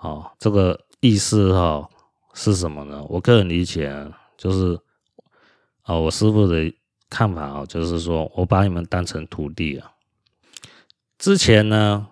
[0.00, 0.78] 哦，这个。
[1.02, 1.88] 意思哈
[2.34, 3.02] 是什么呢？
[3.08, 3.90] 我个人理解
[4.36, 4.78] 就是
[5.80, 6.70] 啊，我师傅的
[7.08, 9.92] 看法啊，就是说我把你们当成徒弟了。
[11.16, 12.06] 之前呢，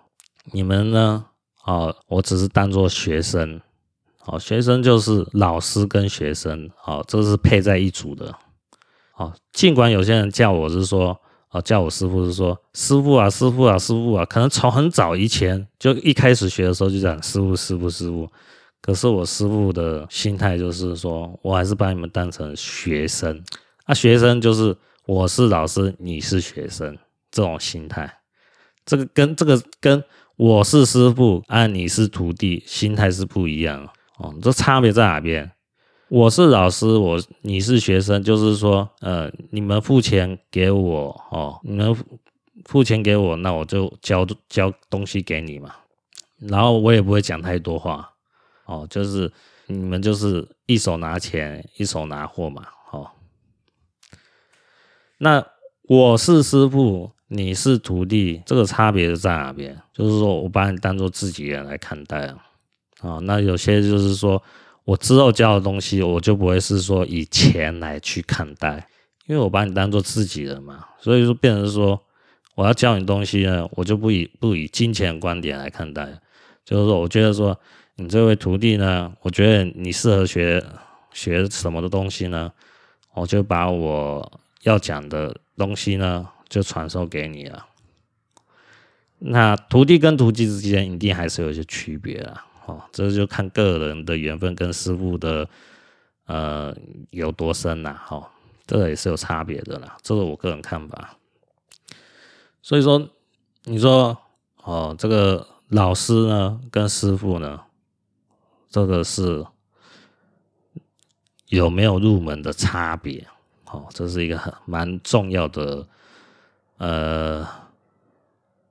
[0.45, 1.23] 你们呢，
[1.61, 3.61] 啊，我只是当做学生
[4.31, 8.35] 哦，学生就是老师跟学生，哦，这是配在一组的。
[9.15, 18.29] 哦，尽管有些人叫我是说，啊，叫我师傅是说，师傅啊，师傅啊，师傅啊，可能从很早以前就一开始学的时候就讲师傅，师傅，师傅。
[18.81, 23.43] 可是我师傅的心态就是说，我还是把你们当成学生，
[23.85, 26.97] 啊，学生就是我是老师，你是学生
[27.29, 28.19] 这种心态，
[28.85, 30.01] 这个跟这个跟
[30.37, 33.89] 我是师傅啊，你是徒弟，心态是不一样
[34.19, 34.33] 哦。
[34.41, 35.51] 这差别在哪边？
[36.09, 41.95] 我是老师，我你是学生，就是说，呃，你们付钱给我哦，你们
[42.65, 45.75] 付钱给我，那我就交交东西给你嘛，
[46.39, 48.09] 然后我也不会讲太多话。
[48.65, 49.31] 哦，就是
[49.67, 52.65] 你们就是一手拿钱，一手拿货嘛。
[52.91, 53.11] 哦，
[55.19, 55.45] 那
[55.83, 59.79] 我是师傅，你是徒弟，这个差别是在哪边？
[59.93, 62.48] 就是说我把你当做自己人来看待啊。
[63.01, 64.41] 哦，那有些就是说
[64.83, 68.87] 我之后教的东西，我就不会是说以钱来去看待，
[69.27, 70.85] 因为我把你当做自己人嘛。
[70.99, 72.01] 所以说，变成说
[72.55, 76.19] 我要教你东西呢，我就不以不以金钱观点来看待，
[76.63, 77.59] 就是说，我觉得说。
[78.01, 79.11] 你这位徒弟呢？
[79.23, 80.63] 我觉得你适合学
[81.11, 82.49] 学什么的东西呢？
[83.13, 87.65] 我就把我要讲的东西呢，就传授给你了。
[89.17, 95.49] 那徒弟跟徒弟之间一定还是有一些区别的哦，这就看个人的缘分跟师傅的
[96.25, 96.75] 呃
[97.09, 98.27] 有多深呐，哦，
[98.67, 101.17] 这个也是有差别的啦，这是我个人看法。
[102.61, 103.09] 所以说，
[103.63, 104.15] 你说
[104.63, 107.59] 哦，这个老师呢跟师傅呢？
[108.69, 109.43] 这个是
[111.47, 113.25] 有没有入门的差别？
[113.65, 115.87] 哦，这是一个很蛮重要的，
[116.77, 117.47] 呃，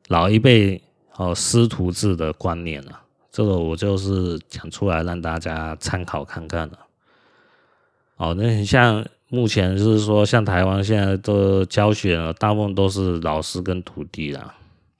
[0.07, 0.81] 老一辈
[1.17, 3.01] 哦师徒制的观念了。
[3.39, 6.79] 这个我就是讲出来让大家参考看看了。
[8.17, 14.53] 哦，那你像目前就是说，像台湾现在的教学呢，大部分都是老师跟徒弟啦，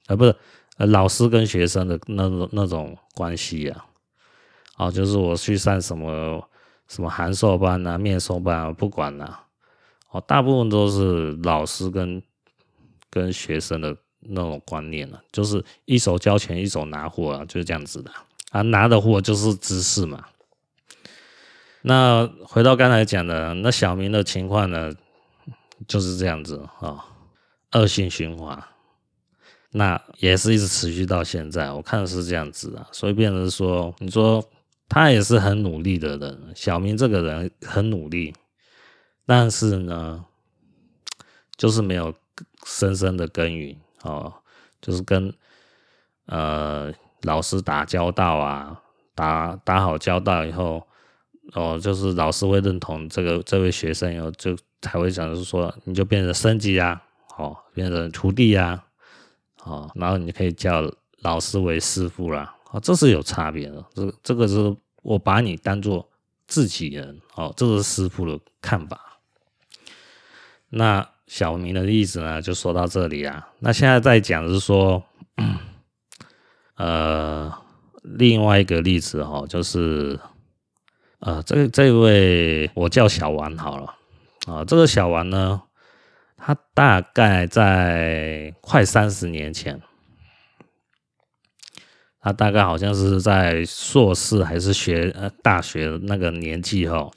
[0.07, 0.37] 啊，不是，
[0.77, 3.85] 呃，老师跟学生的那种那种关系啊。
[4.77, 6.49] 哦，就是我去上什么
[6.87, 9.47] 什么函授班啊、面授班啊，不管啦。
[10.13, 12.23] 哦，大部分都是老师跟
[13.11, 18.13] 跟学生的那种观念了，就是一手交钱一手拿货啊，就是这样子的。
[18.51, 20.25] 啊拿的货就是知识嘛。
[21.83, 24.93] 那回到刚才讲的，那小明的情况呢，
[25.87, 27.05] 就是这样子啊，
[27.73, 28.63] 恶性循环。
[29.71, 34.43] 那也是一直持续到现在，我看是这样子啊，所以变成说，你说。
[34.91, 38.33] 他也是很努力的人，小明这个人很努力，
[39.27, 40.25] 但是呢，
[41.59, 42.15] 就是没有
[42.65, 44.33] 深深的耕耘哦，
[44.81, 45.31] 就是跟
[46.25, 46.91] 呃
[47.23, 48.81] 老师打交道啊，
[49.15, 50.87] 打打好交道以后，
[51.55, 57.03] 哦，就是老师会认同这个这位学生以后，就才会想是说，你就变成升级啊，
[57.37, 58.85] 哦，变成徒弟啊，
[59.65, 60.89] 哦，然后你可以叫
[61.21, 62.55] 老师为师傅啦。
[62.71, 63.83] 啊，这是有差别的。
[63.95, 66.07] 这这个是我把你当做
[66.47, 69.01] 自己人，哦，这是师傅的看法。
[70.69, 73.49] 那小明的例子呢，就说到这里啊。
[73.61, 75.03] 那现在在讲是说，
[76.79, 77.53] 呃，
[78.03, 80.19] 另外一个例子哈，就是
[81.21, 83.95] 呃，这这位我叫小王好了
[84.47, 84.65] 啊。
[84.65, 85.63] 这个小王呢，
[86.37, 89.81] 他大概在快三十年前。
[92.21, 97.09] 他大概好像是在硕士还是学呃大学那个年纪哈，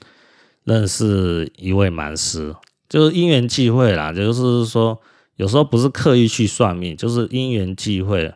[0.62, 2.54] 认识一位蛮师，
[2.88, 4.98] 就是因缘际会啦，就是说
[5.36, 8.32] 有时候不是刻意去算命，就是因缘际会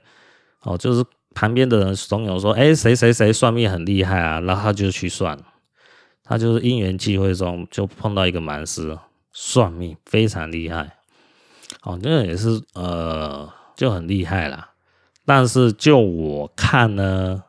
[0.63, 1.05] 哦，就是
[1.37, 5.39] 旁边的人怂恿说，哎，谁谁谁算命很厉害啊，然后他就去算，
[6.25, 8.99] 他就是因缘际会中就碰到一个蛮师，
[9.33, 10.97] 算命非常厉害，
[11.83, 14.71] 哦，那也是呃就很厉害啦。
[15.27, 17.43] 但是就我看呢，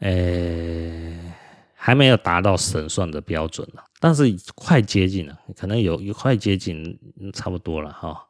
[0.00, 1.32] 诶、欸，
[1.74, 4.24] 还没有达到神算的标准呢，但是
[4.54, 6.98] 快接近了，可能有一快接近，
[7.32, 8.26] 差不多了哈。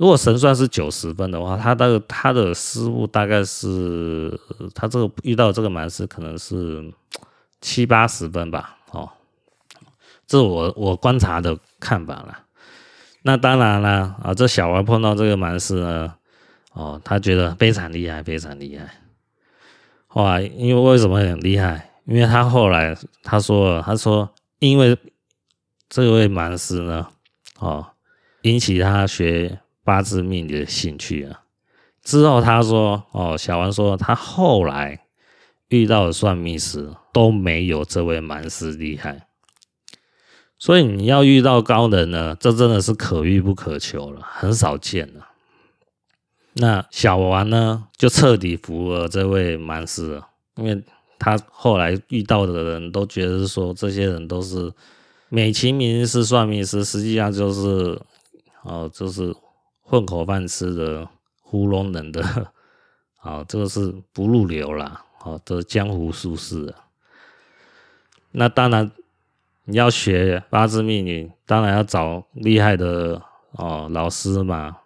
[0.00, 4.40] 如果神算是九十分的话，他的他的失误大概是
[4.74, 6.90] 他这个遇到这个蛮师可能是
[7.60, 9.10] 七八十分吧，哦，
[10.26, 12.44] 这是我我观察的看法了。
[13.20, 16.14] 那当然了啊，这小王碰到这个蛮师呢。
[16.72, 18.88] 哦，他觉得非常厉害，非常厉害。
[20.06, 21.90] 后来，因为为什么很厉害？
[22.06, 24.96] 因为他后来他说了，他说，因为
[25.90, 27.08] 这位蛮师呢，
[27.58, 27.84] 哦，
[28.42, 29.60] 引起他学
[29.90, 31.40] 八字命的兴趣啊。
[32.04, 35.00] 之后他说，哦，小王说他后来
[35.66, 39.26] 遇到的算命师都都没有这位蛮师厉害。
[40.58, 45.26] 所以你要遇到高人呢，这真的是可遇不可求了，很少见了。
[46.52, 50.80] 那小王呢，就彻底服了这位蛮师了，因为
[51.18, 54.72] 他后来遇到的人都觉得说，这些人都是
[55.28, 58.00] 美其名是算命师，实际上就是
[58.62, 59.34] 哦，就是
[59.90, 61.08] 混口饭吃的
[61.42, 62.22] 糊弄人的，
[63.18, 66.72] 啊， 这个是不入流啦，哦，这江湖术士。
[68.30, 68.90] 那当然。
[69.66, 73.22] 你要学八字命理，当然要找厉害的
[73.52, 74.78] 哦老师嘛，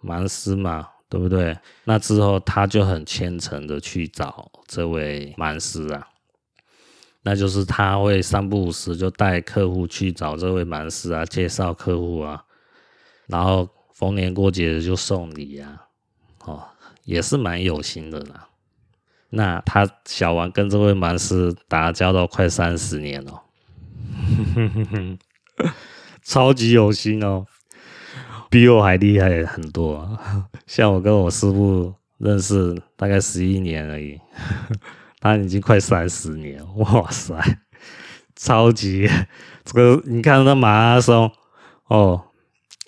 [0.00, 1.56] 蛮师嘛，对不对？
[1.84, 6.08] 那之后他就很虔诚的去找这位蛮师啊，
[7.22, 12.44] 那就是他会三不五时就带客户去找这位蛮师啊，介绍客户啊，
[13.26, 15.86] 然后逢年过节就送礼啊，
[16.44, 16.64] 哦，
[17.04, 18.48] 也是蛮有心的啦。
[19.30, 23.42] 那他小王跟这位蛮师打交道快三十年了。
[24.54, 25.18] 哼哼哼，
[26.22, 27.46] 超级有心哦，
[28.50, 30.18] 比我还厉害很多。
[30.66, 34.20] 像我跟我师傅认识大概十一年而已，
[35.20, 37.34] 他已经快三十年，哇塞，
[38.36, 39.08] 超级
[39.64, 41.30] 这个你看那马拉松
[41.86, 42.22] 哦，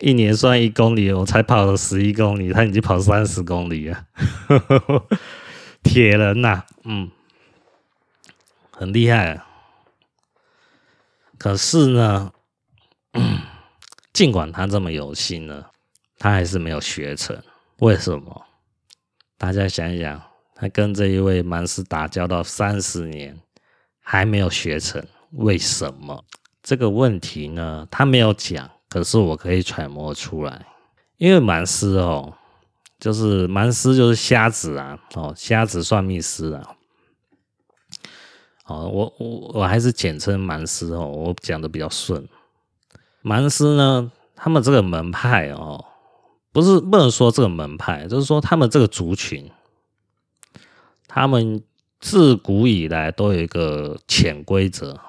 [0.00, 4.06] 一年算一公里，我才跑了十一公里，他已经跑三十公里了，
[5.82, 7.10] 铁人呐、嗯，
[8.70, 9.46] 很厉害啊。
[11.38, 12.32] 可是呢，
[14.12, 15.66] 尽管他这么有心呢，
[16.18, 17.40] 他还是没有学成。
[17.78, 18.46] 为什么？
[19.36, 20.22] 大家想一想，
[20.54, 23.38] 他跟这一位蛮师打交道三十年，
[24.00, 26.24] 还没有学成，为什么？
[26.62, 30.64] 这个问题呢，他没有讲，可是我可以揣摩出来。
[31.16, 32.32] 因为蛮师哦，
[33.00, 36.76] 就是蛮师就是瞎子啊，哦，瞎子算命师啊。
[38.66, 42.28] 哦，我我我还是简称蛮师哦，我讲的比较顺。
[43.20, 45.84] 蛮师呢，他们这个门派哦，
[46.52, 49.50] 不是不能说这个门派，就是说他们这个族群，
[51.08, 51.60] 他们
[51.98, 55.00] 自古以来都有一个潜规则，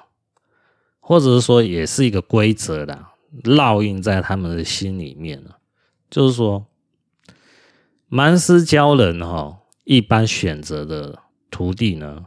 [0.98, 3.06] 或者是说也是一个规则的
[3.44, 5.58] 烙印在他们的心里面了。
[6.10, 6.66] 就是说，
[8.08, 11.18] 蛮师教人哈，一般选择的
[11.50, 12.26] 徒弟呢。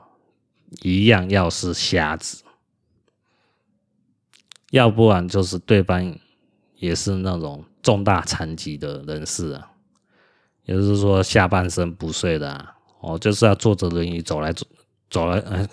[0.84, 2.44] 一样要是瞎子，
[4.70, 6.16] 要不然就是对方
[6.76, 9.72] 也是那种重大残疾的人士啊，
[10.66, 14.68] 也就是说下半身不遂的啊，哦，就是要坐着轮椅走来走
[15.10, 15.68] 走来，呃，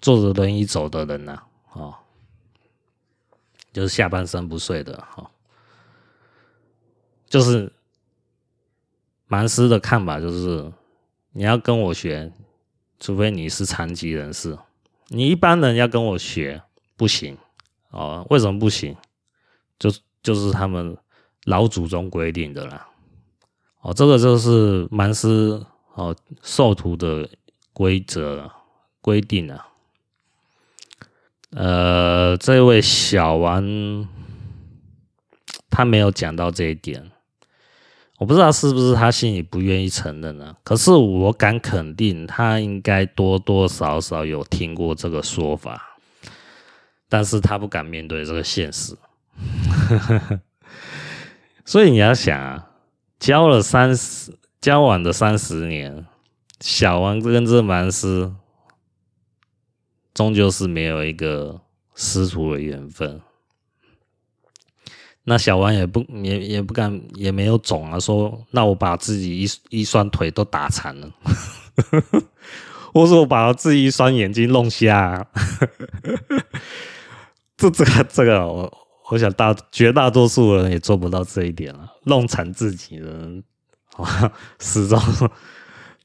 [0.00, 1.49] 坐着轮椅走的人呐，哦，
[3.72, 5.30] 就是下半身不遂的哈，
[7.26, 7.72] 就是
[9.26, 10.72] 蛮师的看法就是
[11.32, 12.32] 你要跟我学。
[13.02, 14.58] 除非你是残疾人士，
[15.08, 16.62] 你一般人要跟我学
[16.98, 17.34] 不行
[17.88, 18.26] 哦。
[18.28, 18.94] 为什么不行？
[19.78, 19.90] 就
[20.22, 20.94] 就是他们
[21.46, 22.86] 老祖宗规定的啦。
[23.80, 25.64] 哦，这个就是蛮师
[25.94, 27.26] 哦授徒的
[27.72, 28.52] 规则
[29.00, 29.66] 规定啊。
[31.50, 34.08] 呃，这位小王
[35.68, 37.10] 他没有讲到这一点。
[38.18, 40.54] 我不知道是不是他心里不愿意承认呢？
[40.62, 45.96] 可是我敢肯定，他应该多多少少有听过这个说法，
[47.08, 48.94] 但是他不敢面对这个现实。
[51.64, 52.68] 所以你要想啊，
[53.18, 56.04] 交了三十，交往的三十年，
[56.60, 58.30] 小王跟这蛮师，
[60.14, 61.60] 终究是没有一个
[61.94, 63.20] 师徒的缘分。
[65.24, 71.12] 那小王也不也也不敢也没有种啊，说那我把自己一一双腿都打残了，
[72.92, 75.26] 或者我把自己一双眼睛弄瞎，啊，
[77.56, 78.72] 这这个这个我
[79.10, 83.44] 我想大绝大多数人也做不到这一点了，弄残自己的人，
[84.58, 84.98] 始终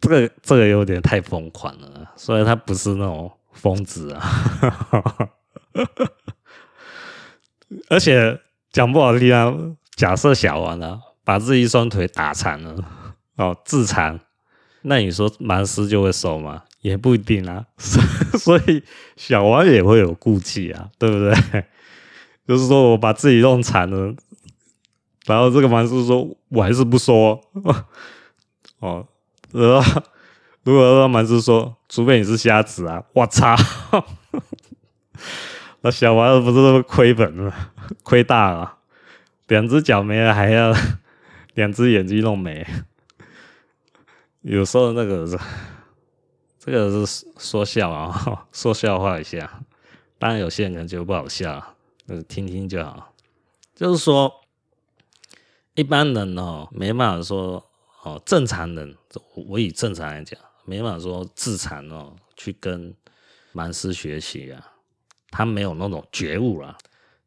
[0.02, 4.22] 这个这个有点太疯狂了，所以他不是那种疯子啊，
[7.90, 8.40] 而且。
[8.76, 9.54] 讲不好听啊，
[9.96, 12.76] 假设小王啊，把自己一双腿打残了，
[13.38, 14.20] 哦，自残，
[14.82, 16.64] 那你说蛮师就会收吗？
[16.82, 17.66] 也不一定啊，
[18.38, 18.84] 所以
[19.16, 21.64] 小王也会有顾忌啊，对不对？
[22.46, 24.14] 就是说我把自己弄残了，
[25.26, 27.40] 然后这个蛮师说我还是不说，
[28.80, 29.08] 哦，
[29.54, 30.04] 然后
[30.66, 33.56] 如果说蛮师说，除非你是瞎子啊，我操！
[35.82, 37.54] 那小娃子不是都亏本了，
[38.02, 38.80] 亏大了，
[39.48, 40.74] 两只脚没了，还要
[41.54, 42.66] 两只眼睛弄没。
[44.42, 45.38] 有时候那个这
[46.58, 49.62] 这个是说笑啊，说笑话一下。
[50.18, 51.76] 当然有些人可能觉得不好笑，
[52.08, 53.14] 就是听听就好。
[53.76, 54.34] 就是说，
[55.76, 57.64] 一般人哦，没办法说
[58.02, 58.98] 哦，正常人，
[59.48, 62.94] 我以正常来讲，没办法说自残哦，去跟
[63.54, 64.66] 蛮师学习啊，
[65.32, 66.78] 他没有那种觉悟啊。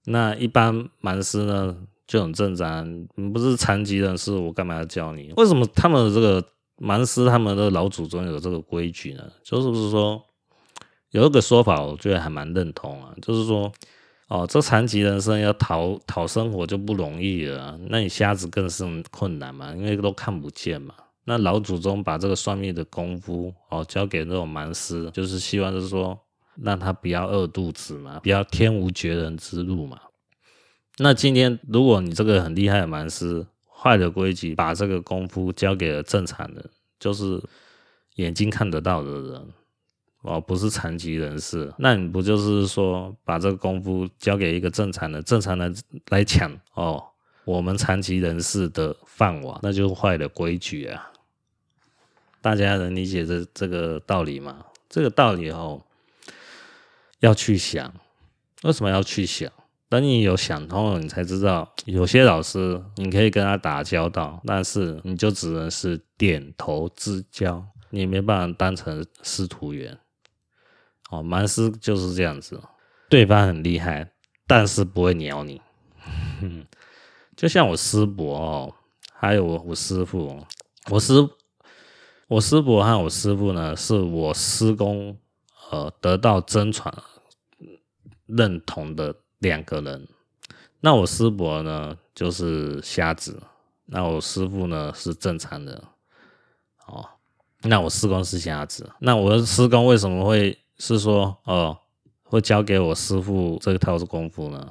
[0.05, 1.76] 那一般蛮师呢
[2.07, 5.32] 就很正常，不是残疾人士，我干嘛要教你？
[5.36, 6.45] 为什么他们的这个
[6.76, 9.30] 蛮师，他们的老祖宗有这个规矩呢？
[9.43, 10.22] 就是不是说
[11.11, 13.72] 有一个说法，我觉得还蛮认同啊，就是说。
[14.30, 20.95] 哦，这残疾人生要讨讨生活就不容易了啊，那你瞎子更是困难嘛，因为都看不见嘛。
[21.29, 26.18] 那老祖宗把这个算命的功夫哦交给那种蛮师，就是希望就是说
[26.62, 30.01] 让他不要饿肚子嘛，不要天无绝人之路嘛。
[30.97, 37.39] 那今天如果你这个很厉害的蛮师坏的规矩，把这个功夫交给了正常人，就是
[38.14, 39.49] 眼睛看得到的人。
[40.22, 45.76] 哦，不是残疾人士，那你不就是说把这个功夫交给一个正常的、正常人
[46.09, 47.05] 来抢哦？
[47.45, 51.11] 我们残疾人士的饭碗，那就坏了规矩啊！
[52.49, 54.64] 大家能理解这这个道理吗？
[54.88, 55.82] 这个道理哦，
[57.20, 57.92] 要去想，
[58.62, 59.53] 为什么要去想？
[59.90, 69.99] 等你有想通了，你才知道，有些老师你可以跟他打交道，但是你就只能是点头之交，你没办法当成师徒缘。
[71.11, 72.59] 哦，蛮师就是这样子，
[73.11, 74.11] 对方很厉害，
[74.46, 75.61] 但是不会鸟你。
[77.36, 78.74] 就像我师伯哦，
[79.12, 80.42] 还有我我师傅，
[80.90, 81.12] 我师
[82.29, 85.16] 我师伯和我师父呢，是我师公
[85.70, 86.95] 呃得到真传
[88.26, 90.07] 认同的两个人。
[90.81, 93.43] 那我师伯呢，就是瞎子，
[93.87, 95.83] 那我师父呢是正常人。
[96.87, 97.09] 哦，
[97.62, 100.59] 那我师公是瞎子，那我的师公为什么会？
[100.81, 101.76] 是说哦，
[102.22, 104.70] 会教给我师父这套功夫呢？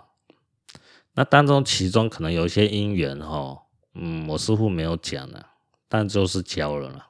[1.15, 5.43] 那当中其中可能有一些因缘哈，嗯，我师父没有讲呢，
[5.89, 7.07] 但就是教了啦。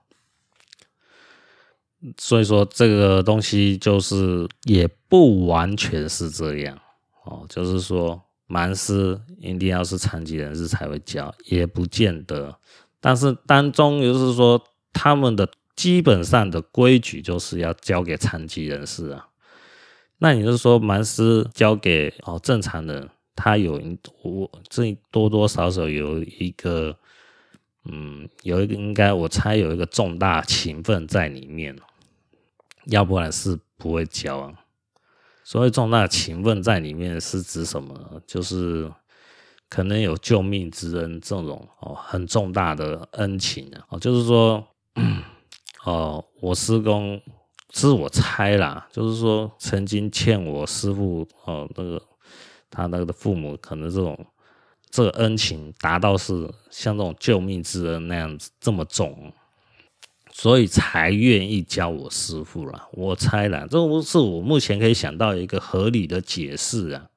[2.17, 6.77] 所以说这个东西就是也不完全是这样
[7.25, 12.55] 哦，就是说蛮师一定要是残疾人士才会教，也不见得。
[12.99, 14.61] 但是当中就是说
[14.93, 15.49] 他们的。
[15.77, 19.27] 基本上的规矩就是要交给残疾人士啊，
[20.17, 23.79] 那你是说蛮师交给哦正常人，他有
[24.23, 26.97] 我这多多少少有一个，
[27.85, 31.75] 嗯，有一个应该我猜有一个重大情分在里面，
[32.89, 34.53] 要不然是不会交啊。
[35.43, 38.21] 所谓重大情分在里面是指什么？
[38.25, 38.91] 就是
[39.69, 44.65] 可能有救命之恩这种哦很重大的恩情啊，哦就是说。
[45.85, 47.21] 哦，我师公
[47.71, 52.01] 是我猜啦，就是说曾经欠我师傅哦，那个
[52.69, 54.25] 他那个的父母可能这种
[54.89, 56.33] 这个恩情达到是
[56.69, 59.31] 像这种救命之恩那样子这么重，
[60.39, 62.87] 所以才愿意教我师傅啦。
[62.91, 67.09] 我猜啦，这不是我目前可以想到一个合理的解释啊。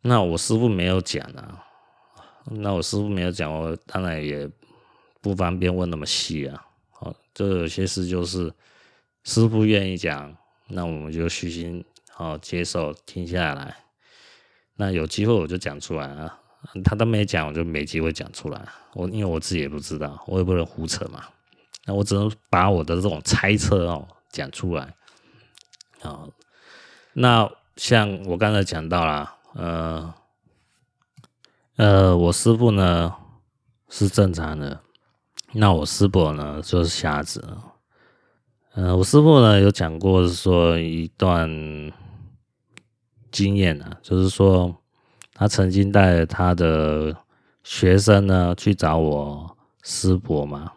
[0.00, 1.64] 那我师傅没有讲啊，
[2.46, 4.50] 那我师傅没有讲，我当然也
[5.20, 6.66] 不方便问那么细啊。
[7.32, 8.52] 就有些事就是
[9.22, 13.76] 师傅愿意讲，那我们就虚心好接受听下来。
[14.74, 16.36] 那有机会我就讲出来啊，
[16.82, 18.60] 他都没讲，我就没机会讲出来。
[18.94, 21.24] 我因为我自己也不知道，我也不能胡扯嘛。
[21.86, 24.94] 那我只能把我的这种猜测哦讲出来。
[26.02, 26.26] 啊，
[27.12, 30.14] 那像我刚才讲到了，呃
[31.76, 33.14] 呃，我师傅呢
[33.88, 34.80] 是正常的。
[35.52, 37.42] 那我师伯呢，就是瞎子。
[38.74, 41.50] 嗯、我师傅呢有讲过，是说一段
[43.32, 44.76] 经验啊，就是说
[45.34, 47.16] 他曾经带他的
[47.64, 50.72] 学生呢去找我师伯嘛。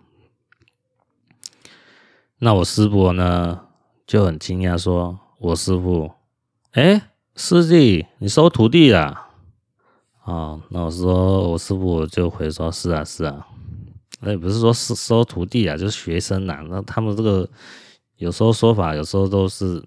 [2.43, 3.57] 那我师伯呢
[4.05, 6.11] 就很惊讶，说：“我师傅，
[6.71, 9.29] 哎，师弟，你收徒弟了？”
[10.25, 13.47] 啊，那我说我师傅就回说：“是啊，是啊。”
[14.19, 16.65] 那也不是说是收徒弟啊，就是学生呐、啊。
[16.69, 17.47] 那他们这个
[18.17, 19.81] 有时候说法，有时候都是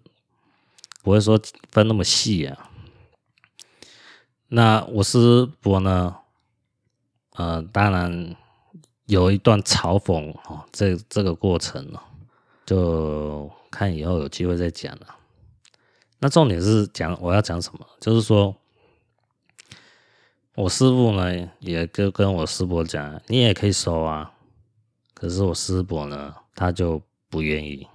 [1.03, 1.39] 不会说
[1.71, 2.71] 分那么细啊。
[4.49, 6.17] 那我师伯呢，
[7.35, 8.35] 呃，当然
[9.05, 12.01] 有一段嘲讽哦，这这个过程呢，
[12.67, 15.17] 就看以后有机会再讲了。
[16.19, 18.55] 那重点是讲我要讲什么，就是说。
[20.59, 24.33] 我师傅呢，也跟跟我师伯讲，你也可以收啊。
[25.13, 27.87] 可是我师伯呢，他就不愿意。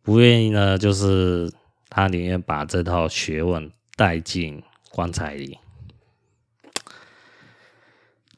[0.00, 1.52] 不愿意呢，就是
[1.90, 5.58] 他宁愿把这套学问带进棺材里。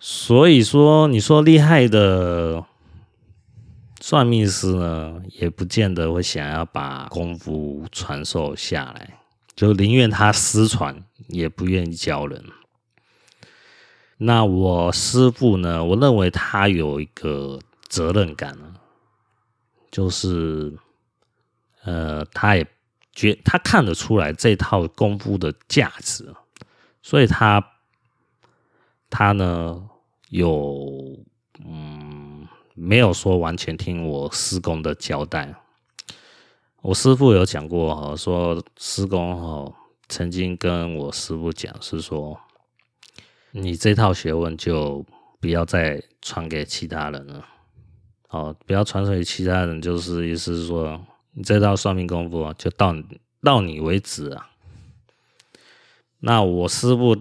[0.00, 2.66] 所以说，你说厉害的
[4.10, 9.20] 算命师呢，也不见得会想要把功夫传授下来，
[9.54, 12.44] 就宁愿他失传，也不愿意教人。
[14.16, 18.74] 那我师父呢，我认为他有一个责任感呢，
[19.92, 20.76] 就是，
[21.84, 22.66] 呃，他也
[23.12, 26.34] 觉他看得出来这套功夫的价值，
[27.00, 27.64] 所以他，
[29.08, 29.86] 他呢。
[30.30, 31.18] 有，
[31.66, 31.99] 嗯，
[32.80, 35.54] 没有说完全听我师公的交代。
[36.80, 39.70] 我师父有讲过哈，说师公哈
[40.08, 42.40] 曾经跟我师父讲，是说
[43.50, 45.04] 你这套学问就
[45.40, 47.44] 不要再传给其他人了，
[48.30, 50.98] 哦，不要传授给其他人，就是意思是说
[51.32, 52.94] 你这套算命功夫就到
[53.42, 54.48] 到你为止啊。
[56.20, 57.16] 那我师父，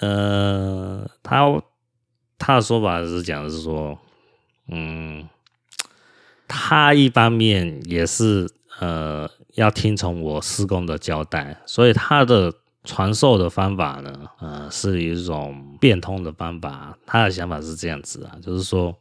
[0.00, 1.62] 呃，他。
[2.42, 3.98] 他的说法是讲的是说，
[4.70, 5.28] 嗯，
[6.48, 8.48] 他一方面也是
[8.78, 12.54] 呃要听从我师公的交代，所以他的
[12.84, 16.96] 传授的方法呢，呃，是一种变通的方法。
[17.04, 18.96] 他的想法是这样子啊，就是说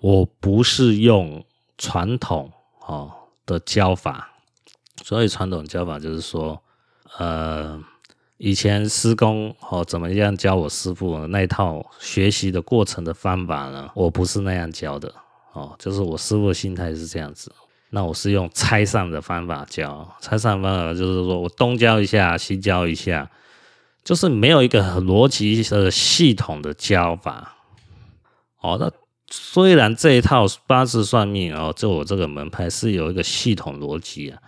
[0.00, 1.44] 我不是用
[1.78, 2.52] 传统
[2.86, 3.10] 哦
[3.46, 4.30] 的教法，
[5.02, 6.62] 所以传统教法就是说，
[7.18, 7.82] 呃。
[8.44, 13.90] 以前师公哦怎么样教我师傅那一套学习的过程的方法呢？
[13.94, 15.10] 我不是那样教的
[15.54, 17.50] 哦，就是我师傅的心态是这样子。
[17.88, 23.30] 那我是用拆散的方法教，拆散方法就是说我东教一下，西教一下，
[24.04, 27.56] 就是没有一个逻辑的系统的教法。
[28.60, 28.92] 哦，那
[29.30, 34.38] 虽然这一套八字算命哦，就我这个门派是有一个系统逻辑啊。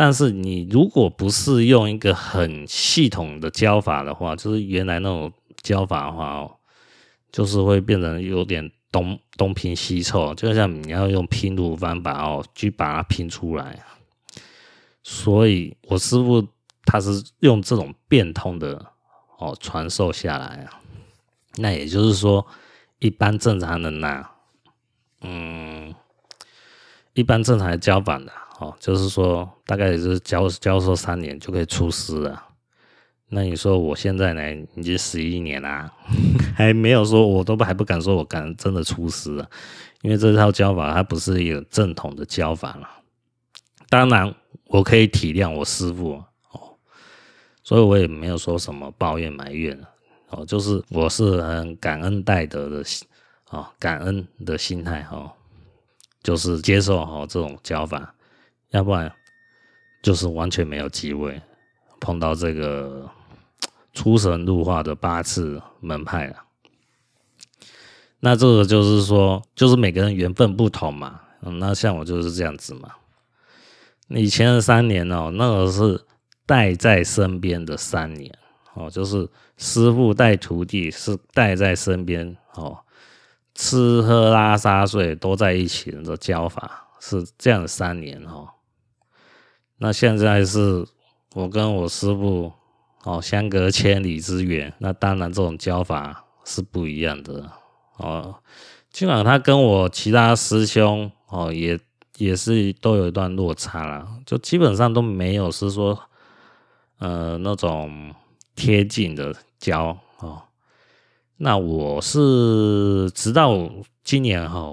[0.00, 6.54] 但是你如果不是用一个很系统的教法的话，就是原来那种教法的话哦，
[7.32, 13.76] 就是会变成有点东东拼西凑，就像你要用拼图方法哦去把它拼出来。
[15.02, 16.46] 所以我师傅
[16.84, 18.92] 他是用这种变通的
[19.38, 20.78] 哦传授下来啊，
[21.56, 22.46] 那也就是说，
[23.00, 24.24] 一般正常人呐，
[25.22, 25.92] 嗯，
[27.14, 28.30] 一般正常的教法的。
[28.58, 32.44] 哦，就是说，大概也是教教授三年就可以出师了。
[33.28, 35.92] 那你说我现在呢，已经十一年啦，
[36.56, 39.48] 还没有说，我都还不敢说我敢真的出师了，
[40.02, 42.88] 因为这套教法它不是一个正统的教法了。
[43.88, 44.34] 当然，
[44.64, 46.14] 我可以体谅我师傅
[46.50, 46.74] 哦，
[47.62, 49.78] 所以我也没有说什么抱怨埋怨
[50.30, 52.82] 哦，就是我是很感恩戴德的
[53.50, 55.30] 哦，感恩的心态哦，
[56.22, 58.14] 就是接受哦这种教法。
[58.70, 59.12] 要不然
[60.02, 61.40] 就是完全没有机会
[62.00, 63.10] 碰到这个
[63.92, 66.36] 出神入化的八字门派了。
[68.20, 71.20] 那这个就是说，就是每个人缘分不同嘛。
[71.40, 72.90] 那像我就是这样子嘛。
[74.08, 76.04] 以前的三年哦，那个是
[76.44, 78.32] 带在身边的三年
[78.74, 82.78] 哦，就是师傅带徒弟是带在身边哦，
[83.54, 88.48] 吃喝拉撒睡都在一起的教法是这样的三年哦。
[89.80, 90.84] 那现在是
[91.34, 92.52] 我跟我师父
[93.04, 97.48] 哦，相隔千里之远，那当然这种教法是不一样的
[97.96, 98.34] 哦。
[98.90, 101.78] 尽管他跟我其他师兄哦，也
[102.16, 105.96] 也是都有一段落差了，就基本上都没有是说
[106.98, 108.12] 呃那种
[108.56, 110.42] 贴近的教哦。
[111.36, 113.56] 那我是直到
[114.02, 114.72] 今年哈，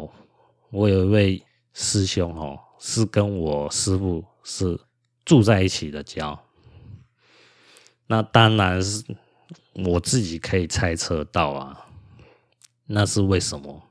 [0.72, 1.44] 我有一位
[1.74, 4.80] 师兄哦，是跟我师父是。
[5.26, 6.40] 住在一起的家，
[8.08, 9.04] 那当然是
[9.74, 11.86] 我自己可以猜测到啊，
[12.86, 13.82] 那是为什么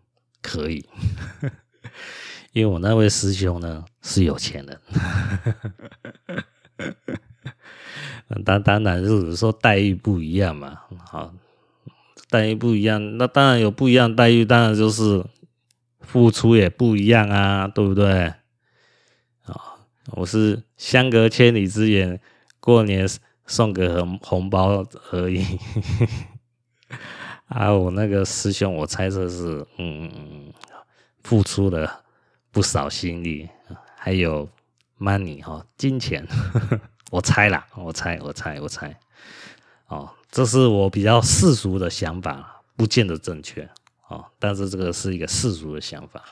[0.40, 0.86] 可以？
[2.52, 4.80] 因为我那位师兄呢是有钱人，
[8.44, 11.34] 当当然就是说待遇不一样嘛，好，
[12.30, 15.24] 待遇不一样，那当然有不一样待遇，当然就是
[16.00, 18.32] 付出也不一样啊，对不对？
[20.12, 22.20] 我是相隔千里之远，
[22.60, 23.08] 过年
[23.46, 25.44] 送个红红包而已。
[27.48, 30.52] 啊，我那个师兄，我猜测是，嗯，
[31.22, 32.04] 付出了
[32.50, 33.48] 不少心力，
[33.96, 34.48] 还有
[34.98, 36.26] money 哈，金钱。
[37.10, 38.98] 我猜啦，我猜，我猜，我猜。
[39.88, 43.68] 哦，这是我比较世俗的想法，不见得正确。
[44.08, 46.22] 哦，但是这个是一个世俗的想法。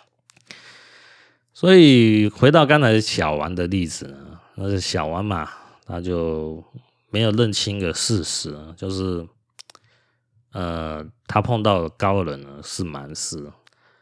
[1.63, 4.17] 所以回到刚才小王的例子呢，
[4.57, 5.49] 那是小王嘛，
[5.87, 6.61] 他就
[7.09, 9.25] 没有认清个事实，就是
[10.51, 13.49] 呃，他碰到高人呢是蛮师，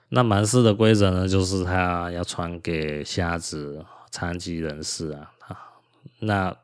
[0.08, 5.30] 那蛮师的规则呢，就是他要传给瞎子、残疾人士啊，
[6.20, 6.56] 那。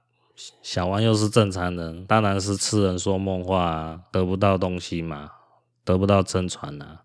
[0.62, 5.30] 小王又是正常人，当然是痴人说梦话，得不到东西嘛，
[5.82, 7.01] 得不到真传啊。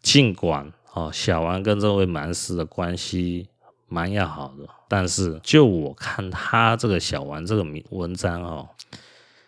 [0.00, 3.48] 尽管哦，小王跟这位蛮师的关系
[3.88, 8.68] 蛮要好的，但是就我看他这个小王这个文章哦，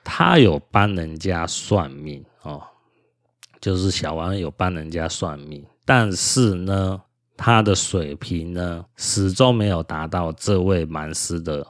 [0.05, 2.63] 他有帮人家算命哦，
[3.61, 7.03] 就是小王有帮人家算命，但是呢，
[7.37, 11.67] 他的水平呢，始终没有达到这位蛮师的。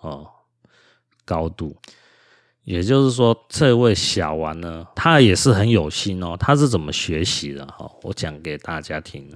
[0.00, 0.24] 哦，
[1.24, 1.76] 高度，
[2.68, 6.36] 也就是说，这位小王呢，他也是很有心哦。
[6.38, 7.64] 他是怎么学习的？
[7.66, 9.26] 哈，我讲给大家听。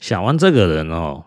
[0.00, 1.24] 小王这个人哦，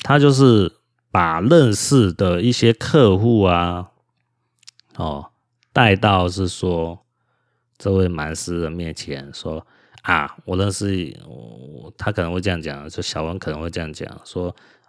[0.00, 0.72] 他就是
[1.12, 3.90] 把认识的一些客户啊，
[4.96, 5.30] 哦，
[5.72, 6.98] 带到是说
[7.78, 9.64] 这位蛮师的面前，说
[10.02, 14.48] 啊，我认识我，他可能会这样讲，就小王可能会这样讲，说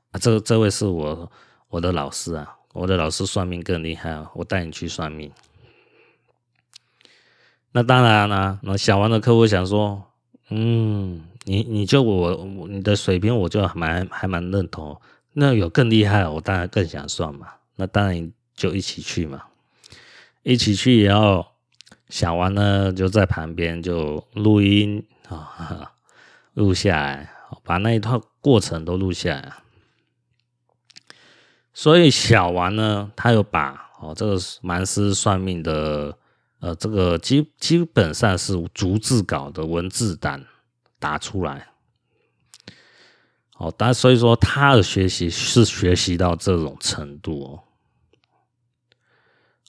[0.10, 1.32] 啊，这这位是我。
[1.70, 4.30] 我的老师啊，我的老师算命更厉害啊！
[4.36, 5.32] 我带你去算命。
[7.72, 10.04] 那当然啦，那小王的客户想说，
[10.50, 15.02] 嗯，你你就我你的水平，我就蛮还蛮认同。
[15.34, 17.48] 那有更厉害，我当然更想算嘛。
[17.78, 19.46] 那当然就一起去嘛，
[20.44, 21.48] 一起去以后，
[22.10, 25.94] 小王呢就在旁边就录音啊，
[26.54, 27.32] 录下来，
[27.64, 29.54] 把那一套过程都录下来。
[31.80, 36.18] 所以小王呢，他有把哦这个蛮师算命的
[36.60, 40.44] 呃这个基基本上是逐字稿的文字档
[40.98, 41.68] 打出来，
[43.58, 47.62] 哦，但所以说他的学习是学习到这种程度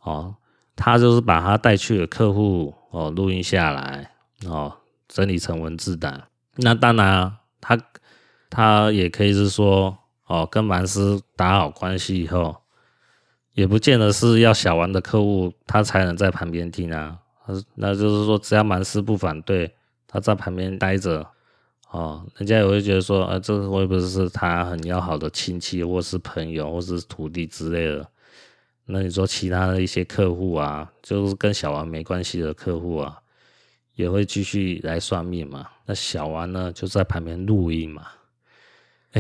[0.03, 0.37] 哦，哦，
[0.75, 4.13] 他就是把他带去的客户哦录音下来
[4.47, 4.79] 哦
[5.09, 6.23] 整理成文字档，
[6.57, 7.79] 那当然他
[8.49, 9.99] 他也可以是说。
[10.29, 12.57] 哦，跟蛮师打好关系以后，
[13.55, 17.19] 也不见得是要小王的客户他才能在旁边听啊。
[17.75, 19.75] 那就是说，只要蛮师不反对，
[20.07, 21.27] 他在旁边待着，
[21.91, 28.07] 哦，人家也会觉得说，啊，这会不会是他很要好的亲戚，或是朋友，或是徒弟之类的？
[28.85, 33.19] 那你说其他的一些客户啊，就是跟小王没关系的客户啊，
[33.95, 35.67] 也会继续来算命嘛？
[35.87, 38.07] 那小王呢，就在旁边录音嘛。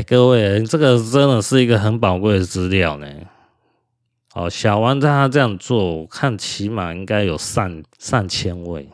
[0.03, 3.07] 各位，这个真的是一个很宝贵的资料呢。
[4.34, 8.88] 哦，小王他这样做，我看起码应该有上上千位，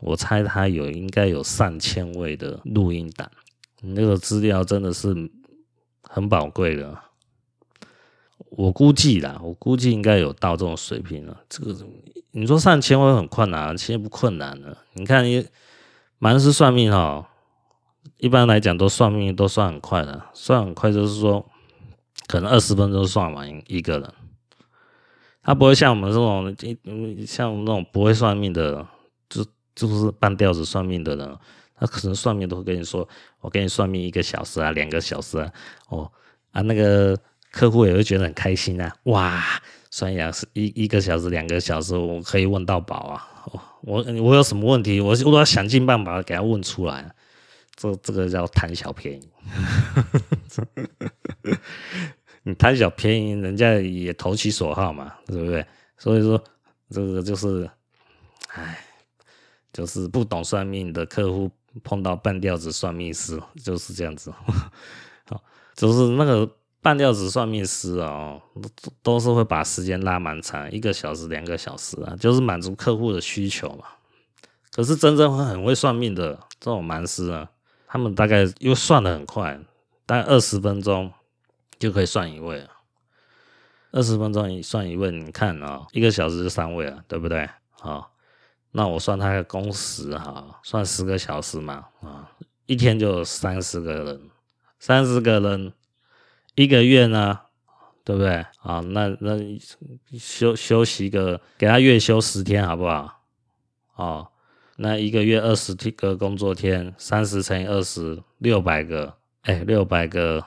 [0.00, 3.30] 我猜他有应该有上千位的录音档，
[3.82, 5.14] 那个资料真的是
[6.02, 6.96] 很宝贵的。
[8.50, 11.36] 我估计啦，我估计应该有到这种水平了。
[11.48, 11.76] 这个
[12.30, 14.76] 你说上千位很困难，其实不困难的。
[14.94, 15.46] 你看，你
[16.18, 17.26] 蛮是算命哦。
[18.18, 21.44] 一般来讲，都算命都算很快的，算很快就是说，
[22.26, 24.12] 可能二十分钟算完一个人。
[25.42, 28.86] 他不会像我们这种，像那种不会算命的，
[29.30, 29.44] 就
[29.74, 31.36] 就是半吊子算命的人，
[31.74, 33.08] 他可能算命都会跟你说，
[33.40, 35.50] 我给你算命一个小时啊，两个小时啊，
[35.88, 36.10] 哦
[36.50, 37.16] 啊，那个
[37.50, 39.42] 客户也会觉得很开心啊，哇，
[39.90, 43.26] 算一是一一个小时、两个小时，我可以问到宝啊，
[43.82, 47.14] 我我有什么问题，我我都要想尽办法给他问出来。
[47.80, 49.30] 这这个叫贪小便宜，
[52.42, 55.64] 你贪小便宜，人家也投其所好嘛，对不对？
[55.96, 56.42] 所以说，
[56.90, 57.70] 这个就是，
[58.48, 58.84] 哎，
[59.72, 61.48] 就是不懂算命的客户
[61.84, 64.34] 碰到半吊子算命师就是这样子，
[65.76, 66.50] 就是那个
[66.82, 68.40] 半吊子算命师啊，
[69.04, 73.84] 都是会把时间拉蛮长，一个小时、两个小时啊，就是满足客户的需求嘛。
[74.72, 77.48] 可是真正会很会算命的这种蛮师啊。
[77.90, 79.58] 他们大概又算的很快，
[80.04, 81.10] 大概二十分钟
[81.78, 82.68] 就可以算一位了。
[83.90, 87.48] 二十分钟一算一位，你看啊，一个小时就三位了，对不对？
[87.70, 88.12] 好，
[88.72, 92.30] 那我算他的工时哈，算十个小时嘛，啊，
[92.66, 94.28] 一天就三十个人，
[94.78, 95.72] 三十个人
[96.54, 97.40] 一个月呢，
[98.04, 98.44] 对不对？
[98.60, 99.38] 啊，那那
[100.18, 103.22] 休休息个，给他月休十天，好不好？
[103.94, 104.28] 哦。
[104.80, 110.44] 那一个月二十个工作天，三十乘以二十，六百个，哎，六百个，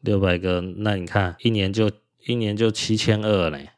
[0.00, 1.90] 六百个，那你看一年就
[2.24, 3.72] 一年就七千二嘞。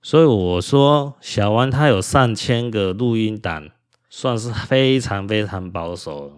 [0.00, 3.68] 所以我说，小王他有上千个录音档，
[4.08, 6.32] 算是非常非常保守。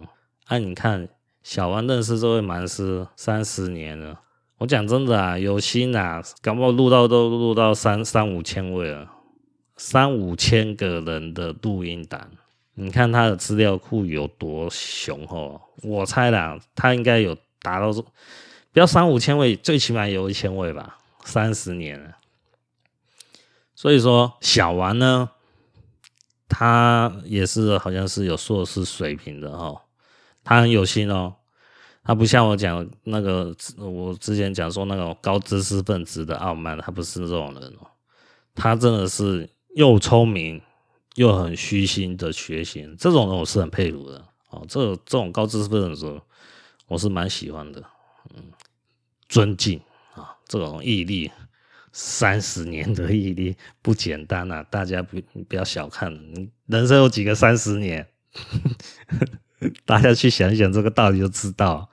[0.47, 1.07] 啊，你看
[1.41, 4.19] 小王认识这位蛮师三十年了。
[4.57, 9.09] 我讲真的啊，有心啊，搞不录到都录到三三五千位了，
[9.79, 12.29] 三五千个人的录音档。
[12.73, 15.59] 你看他的资料库有多雄厚？
[15.83, 20.97] 我猜啦，他应该有达到，不要三五千位，最起码有一千位吧。
[21.23, 22.17] 三十年了，
[23.73, 25.29] 所以说小王呢，
[26.49, 29.79] 他也是好像是有硕士水平的哦，
[30.43, 31.35] 他很有心哦。
[32.03, 37.87] 他不像我讲那个，我之前讲说那种高知识分子的傲慢，他不是这种人哦。
[38.55, 39.49] 他真的是
[39.79, 40.61] 又聪明
[41.15, 44.65] 又很虚心的学习，这种人我是很佩服的哦。
[44.67, 46.19] 这这种高知识分子，
[46.87, 47.81] 我是蛮喜欢的，
[48.35, 48.43] 嗯，
[49.29, 49.79] 尊敬
[50.15, 51.31] 啊，这种毅力，
[51.93, 54.61] 三十年的毅力不简单啊！
[54.63, 55.17] 大家不
[55.47, 56.13] 不要小看，
[56.65, 58.05] 人生有几个三十年？
[59.85, 61.89] 大家去想一想这个道理就知道，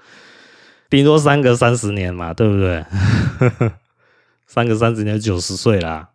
[0.91, 2.85] 顶多三个三十年嘛，对不对？
[4.49, 6.11] 三个三十年九十岁啦，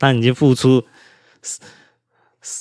[0.00, 0.82] 但已经付出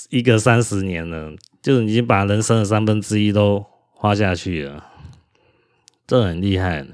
[0.10, 1.34] 一个三十年了，
[1.64, 4.86] 就已经把人生的三分之一都花下去了，
[6.06, 6.86] 这很厉害。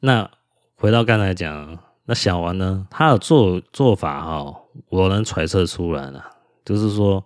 [0.00, 0.28] 那
[0.74, 2.86] 回到刚才讲，那小王呢？
[2.90, 6.24] 他的做做法哈，我能揣测出来了，
[6.64, 7.24] 就是说。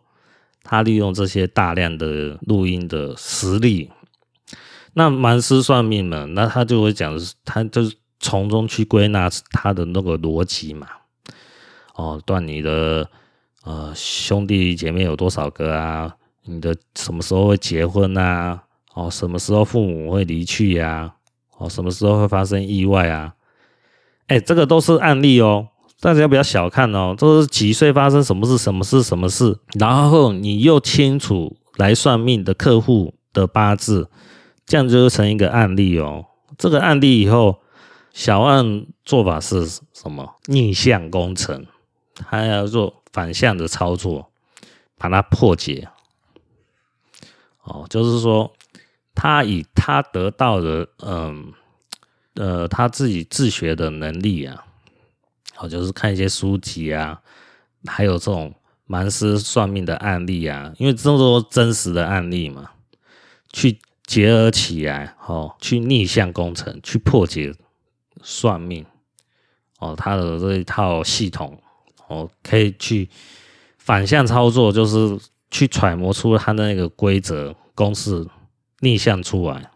[0.63, 3.91] 他利用这些大量的录音的实力，
[4.93, 10.87] 那蛮师算命嘛，那他就会讲，他就是从中去归纳他的那个逻辑嘛。
[12.01, 13.07] 哦，断你的
[13.65, 16.17] 呃兄弟姐妹有多少个啊？
[16.45, 18.63] 你的什么时候会结婚啊？
[18.95, 21.13] 哦，什么时候父母会离去呀、
[21.59, 23.35] 哦，什么时候会发生意外啊？
[24.29, 25.69] 哎，这个都是案例哦。
[26.01, 34.09] 大家不要小看哦，这是几岁发生什么事，什么事，什么事，然后你又清楚来算命的客户的八字，
[34.65, 36.25] 这样就成一个案例哦。
[36.57, 37.59] 这个案例以后，
[38.15, 40.37] 小案做法是什么？
[40.47, 41.67] 逆向工程，
[42.21, 44.31] 他要做反向的操作，
[44.97, 45.89] 把它破解。
[47.63, 48.53] 哦，就是说，
[49.15, 51.53] 他以他得到的，嗯，
[52.35, 54.65] 呃，他自己自学的能力啊。
[55.59, 57.21] 哦，就是看一些书籍啊，
[57.87, 58.55] 还有这种
[58.87, 62.71] 蛮师算命的案例啊，因为这么多真实的案例嘛，
[63.53, 67.55] 去结合起来，哦，去逆向工程，去破解
[68.23, 68.87] 算命，
[69.79, 71.63] 哦，他的这一套系统，
[72.11, 73.09] 哦，可以去
[73.79, 78.27] 反向操作，就是去揣摩出他的那个规则公式，
[78.81, 79.71] 逆向出来。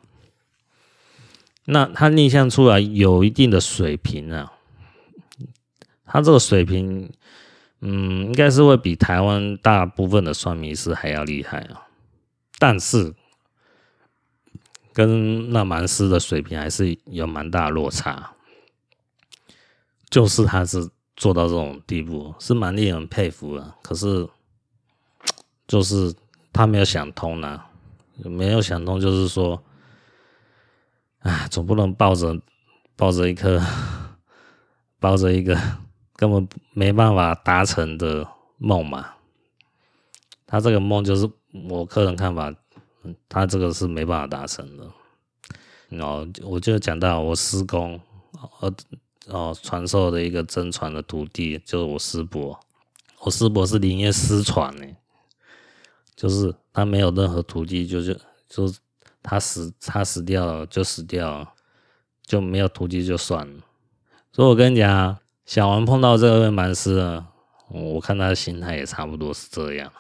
[1.66, 4.53] 那他逆向出来有一定的水平啊。
[6.05, 7.11] 他这个水平，
[7.80, 11.87] 嗯，应该是会比台湾大部分的算命师还要厉害啊。
[12.59, 13.14] 但是，
[14.93, 18.32] 跟那蛮师的水平还是有蛮大落差。
[20.11, 23.74] 就是他是做到这种地步，是蛮令人佩服的。
[23.82, 24.28] 可是，
[25.66, 26.14] 就是
[26.52, 27.62] 他没有想通呢、
[28.24, 29.62] 没有想通，就是说，
[31.20, 32.40] 哎，总不能抱着
[32.96, 33.60] 抱着一颗
[35.00, 35.58] 抱着一个。
[36.16, 38.24] 根本没办法达成的
[38.56, 39.14] 梦嘛，
[40.46, 41.28] 他这个梦就是
[41.68, 42.54] 我个人看法，
[43.28, 44.88] 他这个是没办法达成的。
[45.88, 48.00] 然后我就讲到我施工，
[48.60, 48.72] 呃，
[49.29, 52.59] 哦，传授的一个真传的徒弟就是我师伯，
[53.20, 54.87] 我师伯是灵验失传呢，
[56.14, 58.72] 就是他没有任何徒弟，就是就
[59.22, 61.55] 他死他死掉了就死掉，
[62.25, 63.62] 就没有徒弟就算了。
[64.33, 65.18] 所以我跟你讲。
[65.47, 67.27] 小王碰到这位蛮师啊，
[67.68, 69.93] 我看他的心态也差不多是这样。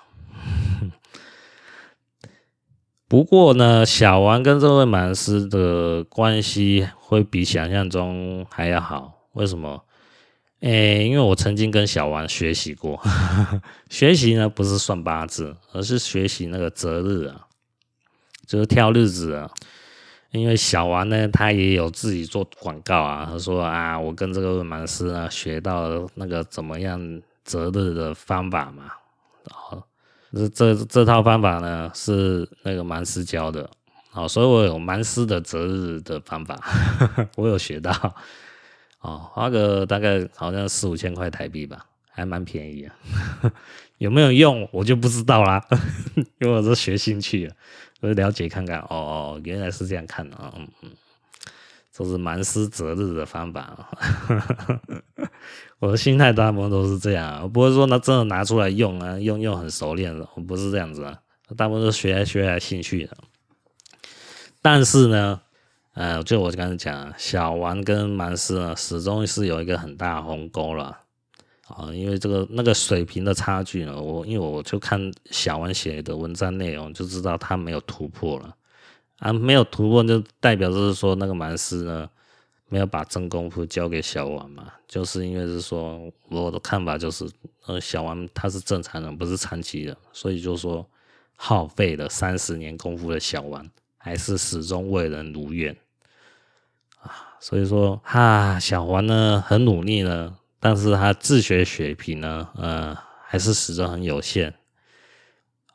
[3.06, 9.13] 不过呢，小王跟这位蛮师的关系会比想象中还要好。
[9.34, 9.84] 为什么？
[10.60, 12.98] 诶、因为我曾经跟小王学习过，
[13.90, 17.46] 学习呢不是算八字，而是学习那个择日啊，
[18.46, 19.50] 就是挑日子啊。
[20.30, 23.28] 因为小王呢，他也有自己做广告啊。
[23.30, 28.84] 他说啊，我跟这个蛮师呢学到那个怎么样择日的方法嘛。
[29.44, 29.84] 哦，
[30.32, 33.68] 这这这套方法呢是那个蛮师教的。
[34.12, 36.58] 哦，所以我有蛮师的择日的方法，
[37.36, 37.92] 我有学到。
[39.04, 42.96] 哦，花个大概好像四五千块台币吧，还蛮便宜啊。
[43.98, 45.62] 有没有用我就不知道啦，
[46.40, 47.54] 因为我是学兴趣的。
[48.00, 50.90] 我就了解看看，哦哦，原来是这样看的啊，嗯嗯，
[51.92, 53.88] 这是蛮师择日的方法。
[55.78, 61.18] 我的心态大部分都是这样，我不会说那真的拿出来用啊，用用很熟练的，我不是这样子啊，
[61.56, 63.16] 大部分都学来学来兴趣的。
[64.60, 65.40] 但是呢，
[65.94, 70.96] 呃，就我刚才讲，小王跟蛮师呢，始终是有一个很大鸿沟了
[71.66, 78.54] 啊，因为这个那个水平的差距呢，我因为我就看小王写的文章内容，就知道他没有突破了
[79.18, 82.08] 啊，没有突破就代表就是说那个蛮师呢。
[82.70, 84.72] 没有把真功夫交给小王嘛？
[84.88, 87.30] 就是因为是说我的看法就是，
[87.66, 90.84] 呃，小王他是正常人，不是残疾人，所以就说
[91.36, 93.64] 耗费了三十年功夫的小王，
[93.96, 95.76] 还是始终未能如愿。
[97.46, 104.54] 所以说，哈，小黄呢很努力呢，但是他自学水平呢，呃，还是始终很有限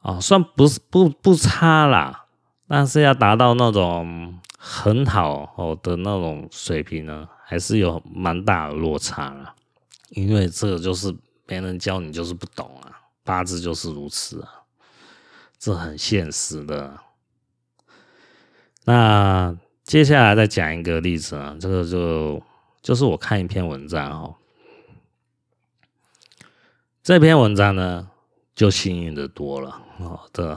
[0.01, 2.26] 啊，算不是不不差啦，
[2.67, 4.39] 但是要达到那种。
[4.61, 9.55] 很好哦的那种水平呢，还是有蛮大的落差了。
[10.09, 11.15] 因为这个就是
[11.45, 12.91] 别人教你就是不懂啊，
[13.24, 14.49] 八字就是如此啊，
[15.57, 16.93] 这很现实的。
[18.84, 19.55] 那
[19.89, 22.39] 接下来再讲一个例子啊，这个就
[22.79, 24.35] 就是我看一篇文章哦，
[27.01, 28.07] 这篇文章呢
[28.53, 30.55] 就幸运的多了哦，这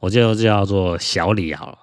[0.00, 1.78] 我就叫做小李好了。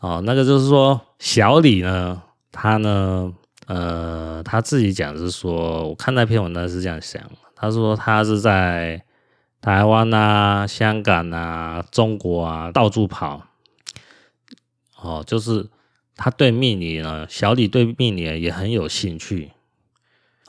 [0.00, 3.32] 哦，那个就是说，小李呢，他呢，
[3.68, 7.22] 呃，他自己讲是说，我看那篇文章是这样想，
[7.56, 9.02] 他说他是在
[9.62, 13.42] 台湾啊、香港啊、中国啊到处跑，
[15.00, 15.68] 哦，就是
[16.14, 19.50] 他对命理呢，小李对命理也很有兴趣，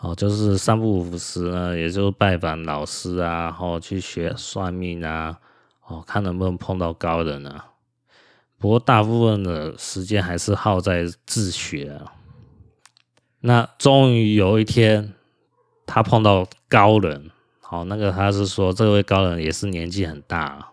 [0.01, 5.39] 哦，就是三不五时呢，也就拜访老师啊，然后去学算命啊，
[5.87, 7.67] 哦，看能不能碰到高人啊。
[8.57, 12.13] 不过大部分的时间还是耗在自学啊。
[13.39, 15.13] 那终于有一天，
[15.87, 20.70] 他碰到高人，好，那个他是说这位高人也是年纪很大，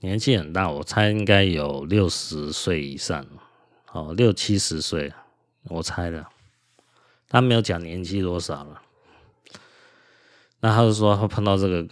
[0.00, 3.26] 年纪很大，我猜应该有六十岁以上，
[3.92, 5.12] 哦，六七十岁，
[5.64, 6.26] 我猜的。
[7.28, 8.82] 他没有讲年纪多少了。
[10.60, 11.86] 那他就说他碰到这个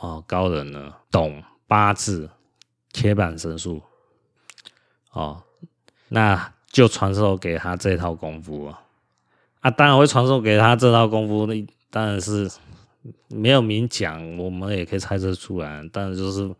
[0.00, 2.30] 哦高人呢，懂八字、
[2.92, 3.82] 铁板神术。
[5.12, 5.42] 哦，
[6.08, 8.82] 那就传授给他这套功夫啊！
[9.60, 12.48] 啊，当然会传授给他这套功夫，那当然是
[13.28, 15.82] 没有明讲，我们也可以猜测出来。
[15.92, 16.54] 但是就是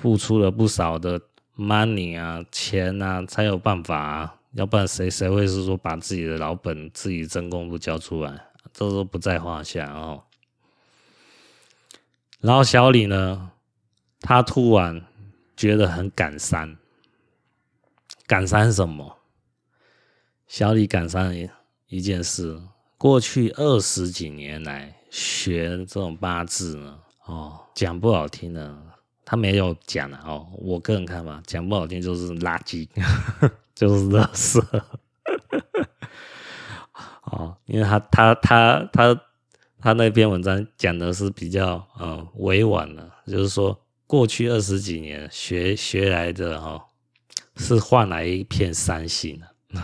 [0.00, 1.20] 付出了不少的
[1.56, 4.34] money 啊、钱啊，才有办法啊。
[4.52, 8.48] 要不然谁谁会是说把自己的老本、自己真功夫交出来？
[8.72, 10.22] 这都不在话下哦。
[12.40, 13.50] 然后小李呢，
[14.20, 15.04] 他突然
[15.56, 16.76] 觉得很感伤。
[18.26, 19.16] 感伤什么？
[20.46, 21.48] 小李感伤一
[21.88, 22.60] 一件事，
[22.96, 28.76] 过去二十几年来学这种八字呢，哦，讲不好听的，
[29.30, 30.46] 他没有讲的哦。
[30.56, 32.88] 我个人看法，讲不好听就是垃圾，
[33.76, 34.58] 就是垃圾。
[37.24, 39.20] 哦，因为他他他他
[39.78, 46.58] 他那篇文章讲的是比较嗯委婉的，就是说过去二十几年学学来的。
[46.58, 46.82] 哦
[47.60, 49.42] 是换来一片伤心，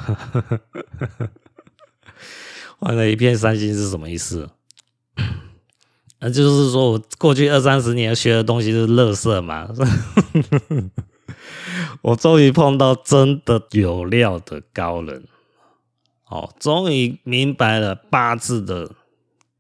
[2.79, 4.49] 换来一片伤心是什么意思？
[6.27, 9.69] 那就是说我过去二三十年学的东西是垃圾嘛？
[12.01, 15.25] 我终于碰到真的有料的高人，
[16.29, 18.91] 哦，终于明白了八字的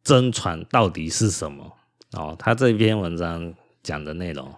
[0.02, 1.72] 真传到底是什么。
[2.12, 3.52] 哦，他这篇文章
[3.82, 4.50] 讲的内容，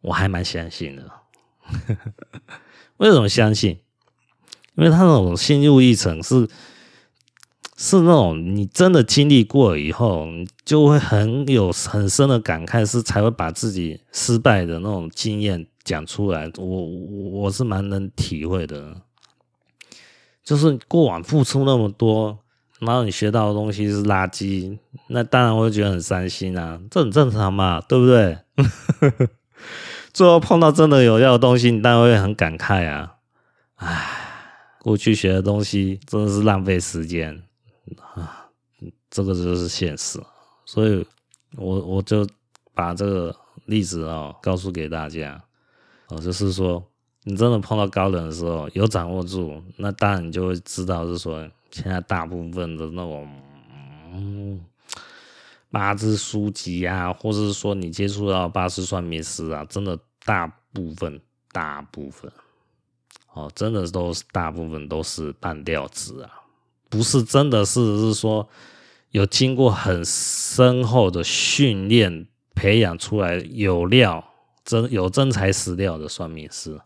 [0.00, 1.08] 我还蛮相信的。
[2.98, 3.78] 为什么相信？
[4.74, 6.48] 因为他那种心路历程是
[7.80, 16.50] 是那种你真的经历过以后，你就会很有很深的感慨，是才会把自己失败的那种经验讲出来。
[16.56, 16.86] 我
[17.30, 18.96] 我是蛮能体会的，
[20.42, 22.36] 就是过往付出那么多，
[22.80, 24.76] 然后你学到的东西是垃圾，
[25.06, 28.38] 那当然会觉得很伤心啊，这很正常嘛，对不对？
[30.12, 33.14] 最后碰到真的有要的东西，你当然会很感慨啊！
[33.76, 34.04] 唉，
[34.80, 37.40] 过去学的东西真的是浪费时间
[37.96, 38.48] 啊！
[39.10, 40.20] 这个就是现实，
[40.64, 41.06] 所以
[41.56, 42.26] 我我就
[42.74, 43.36] 把这个
[43.66, 45.42] 例子哦告诉给大家
[46.08, 46.82] 哦，就是说
[47.24, 54.60] 你真的碰到高人的时候，有掌握住，那当然你就会知道，是说现在大部分的那种。
[55.70, 61.20] 八字书籍啊，或者是说你接触到八字算命师啊，真的大部分
[61.52, 62.32] 大部分
[63.34, 66.30] 哦，真的都是大部分都是半吊子啊，
[66.88, 68.48] 不是真的是是说
[69.10, 74.24] 有经过很深厚的训练培养出来有料
[74.64, 76.80] 真有真材实料的算命师。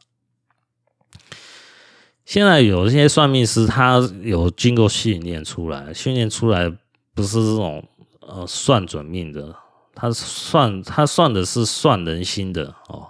[2.24, 6.72] 现在有一些算命师，他有经过训练出来，训练出来
[7.14, 7.86] 不是这种
[8.20, 9.54] 呃算准命的，
[9.94, 13.08] 他算他算的是算人心的哦，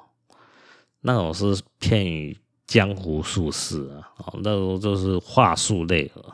[1.02, 2.36] 那种是偏于
[2.66, 6.24] 江湖术士啊，哦，那种就是话术类的，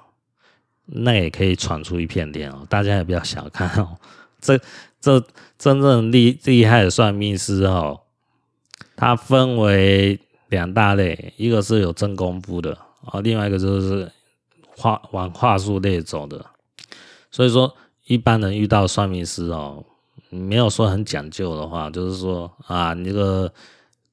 [0.88, 3.96] 那也可以闯出一片天哦，大家也不要小看哦，
[4.40, 4.58] 这
[5.00, 5.22] 这
[5.56, 8.00] 真正厉厉害的算命师哦，
[8.96, 10.20] 他分为。
[10.50, 12.72] 两大类，一个是有真功夫的
[13.04, 14.10] 啊，另外一个就是
[14.74, 16.42] 话往话术类走的。
[17.30, 17.70] 所以说，
[18.06, 19.84] 一般人遇到算命师哦，
[20.30, 23.52] 没有说很讲究的话，就是说啊，你这个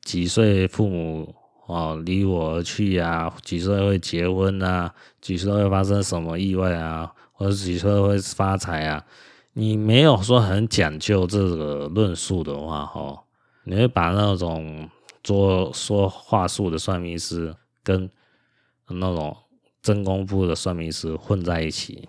[0.01, 1.33] 几岁父母
[1.65, 9.05] 哦离我而去啊，几岁会结婚啊，几岁会发生什么意外啊，或者几岁会发财啊，
[9.53, 13.23] 你没有说很讲究这个论述的话，哈，
[13.63, 14.89] 你会把那种。
[15.25, 18.07] 做说话术的算命师跟
[18.87, 19.35] 那种
[19.81, 22.07] 真功夫的算命师混在一起，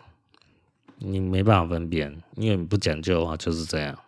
[0.98, 3.98] 你没办法分辨，因为你不讲究的话就是这样。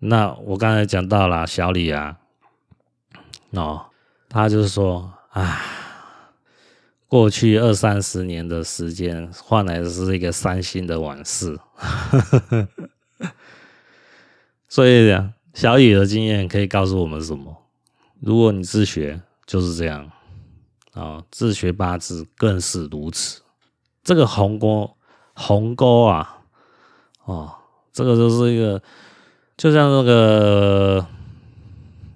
[0.00, 2.18] 那我刚才讲到了小李啊，
[3.52, 3.86] 哦，
[4.28, 5.60] 他就是说，啊，
[7.08, 11.58] 过去二三十年的时间换来的是一个伤心的往事，
[14.68, 15.32] 所以讲。
[15.54, 17.54] 小雨的经验可以告诉我们什么？
[18.20, 20.10] 如果你自学就是这样
[20.94, 23.42] 啊，自学八字更是如此。
[24.02, 24.96] 这个鸿沟，
[25.34, 26.38] 鸿沟啊，
[27.26, 27.52] 哦，
[27.92, 28.82] 这个就是一个，
[29.58, 31.06] 就像那个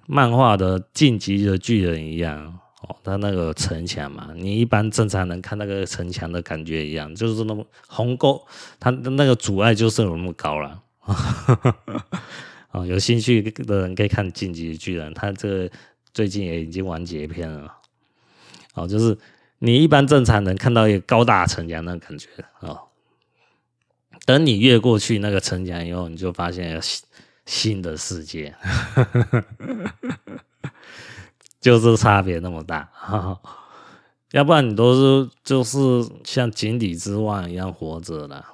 [0.07, 8.47] 漫画的《进击的巨人》一样哦，他那个城墙嘛，你一般正常人看那个城墙的感觉一样，就是那么鸿沟，
[8.79, 10.83] 它的那个阻碍就是有那么高了。
[12.73, 15.71] 哦，有兴趣的人可以看《进击的巨人》，他这个
[16.13, 17.75] 最近也已经完结篇了。
[18.75, 19.17] 哦，就是
[19.61, 22.29] 你一般正常人看到一个高大城墙那感觉
[22.61, 22.79] 哦，
[24.27, 26.79] 等你越过去那个城墙以后，你就发现
[27.47, 28.55] 新的世界，
[31.59, 32.91] 就是差别那么大。
[34.33, 35.79] 要不然你都是就是
[36.25, 38.45] 像井底之蛙一样活着了。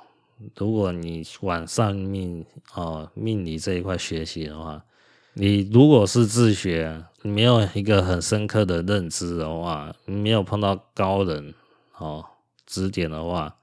[0.56, 4.84] 如果你往上命哦命理这一块学习的话，
[5.32, 11.54] 你如果是自学，没有一个很深刻的认知的话，没有碰到高人
[11.96, 12.24] 哦
[12.66, 13.56] 指点的话，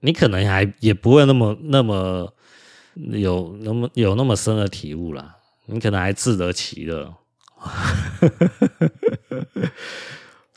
[0.00, 2.34] 你可能还也不会那么那么
[2.94, 5.36] 有那么有那么深的体悟啦，
[5.66, 7.14] 你可能还自得其乐，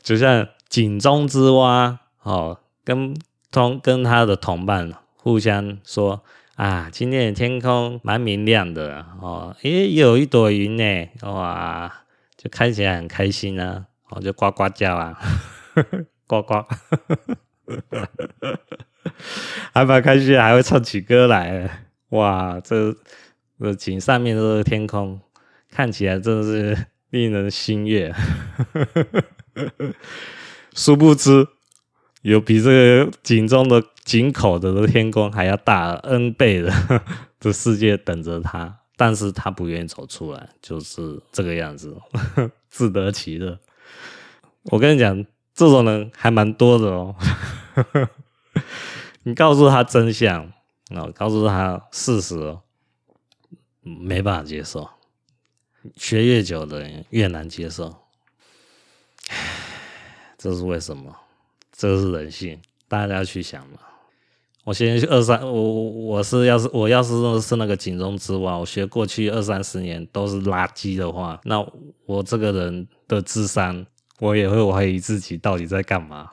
[0.02, 3.16] 就像井中之蛙哦，跟
[3.52, 4.92] 同跟他的同伴。
[5.18, 6.24] 互相说
[6.56, 11.92] 啊，今天的天空蛮明亮的哦，诶，有一朵云呢，哇，
[12.38, 15.18] 就看起来很开心啊，哦，就呱呱叫啊，
[16.28, 16.64] 呱呱，
[19.74, 21.85] 还蛮开心，还会唱起歌来，
[22.16, 22.96] 哇，这
[23.60, 25.20] 这井上面这个天空
[25.70, 28.14] 看起来真的是 令人心悦，
[30.74, 31.48] 殊不知。
[32.22, 32.72] 有比这
[33.06, 36.74] 个井中的井口的天空还要大 N 倍的
[37.40, 41.96] 的世界等着他，但是他不愿意走出来，就是这个样子，
[42.68, 43.60] 自得其乐。
[44.72, 45.24] 我跟你讲，
[45.54, 47.16] 这种人还蛮多的哦。
[49.22, 50.52] 你告诉他真相，
[50.90, 52.58] 啊，告诉他事实，
[53.82, 54.90] 没办法接受。
[55.96, 57.96] 学越久的人越难接受，
[60.38, 61.16] 这是为什么？
[61.72, 63.78] 这是人性，大家去想嘛。
[64.64, 71.64] 我先二三，我我是要是我要是是那个井中之蛙，我学过去二三十年都是垃圾的话，那
[72.08, 73.86] 我这个人的智商，
[74.20, 76.32] 我也会怀疑自己到底在干嘛。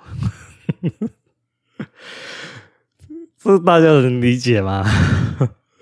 [3.43, 4.85] 这大家能理解吗？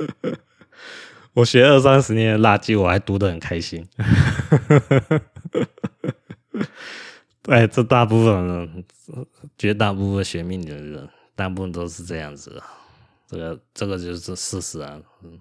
[1.35, 3.87] 我学二三十年的垃圾，我还读得很开心。
[7.43, 8.85] 对， 这大部分人，
[9.59, 12.63] 绝大部分学命理的人，大部分都是这样子的。
[13.29, 14.99] 这个，这个就是事实啊。
[15.23, 15.39] 嗯，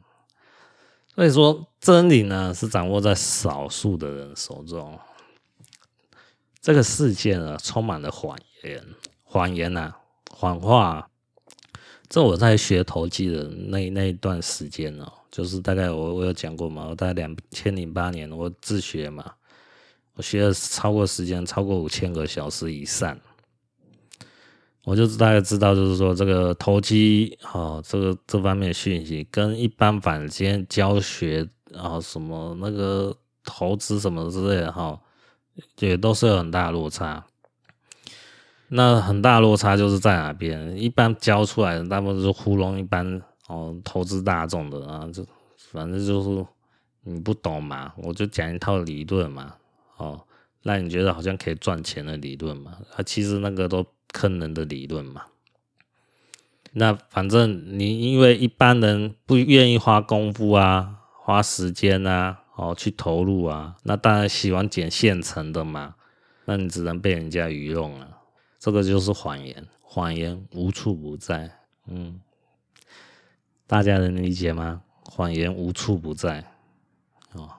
[1.15, 4.99] 所以说，真理呢是掌握在少数的人手中。
[6.61, 8.83] 这个世界呢，充满了谎言，
[9.23, 9.97] 谎言呐、啊，
[10.29, 11.09] 谎话、啊。
[12.10, 19.34] 这我在学投机的那那一段时间呢，就是大概我我有讲过嘛，我大概两千零八年我自学嘛。
[20.15, 23.18] 我学了超过时间超过五千个小时以上，
[24.84, 33.15] 我就大概知道，就是说这个投机啊，这个这方面的讯息跟一般坊间教学啊什么那个
[33.45, 34.99] 投资什么之类的哈，
[35.80, 37.26] 也都是有很大落差。
[38.69, 40.77] 那很大落差就是在哪边？
[40.77, 45.25] 一般教出来的大部分是糊弄一般哦投资大众的啊，就
[45.71, 46.45] 反正就是
[47.03, 49.55] 你不懂嘛，我就讲一套理论嘛，
[49.97, 50.21] 哦，
[50.61, 53.83] 让你觉得好像可以赚钱的理论嘛，啊，其实那个都
[54.13, 55.23] 坑人的理论嘛。
[56.73, 65.95] 那反正你因为一般人不愿意花功夫啊，花时间啊，哦去投入啊，那当然喜欢捡现成的嘛，
[66.45, 68.17] 那你只能被人家愚弄了。
[68.60, 71.49] 这个就是谎言，谎言无处不在。
[71.88, 72.19] 嗯，
[73.65, 74.84] 大家能理解吗？
[75.06, 76.45] 谎言无处不在
[77.31, 77.49] 哦，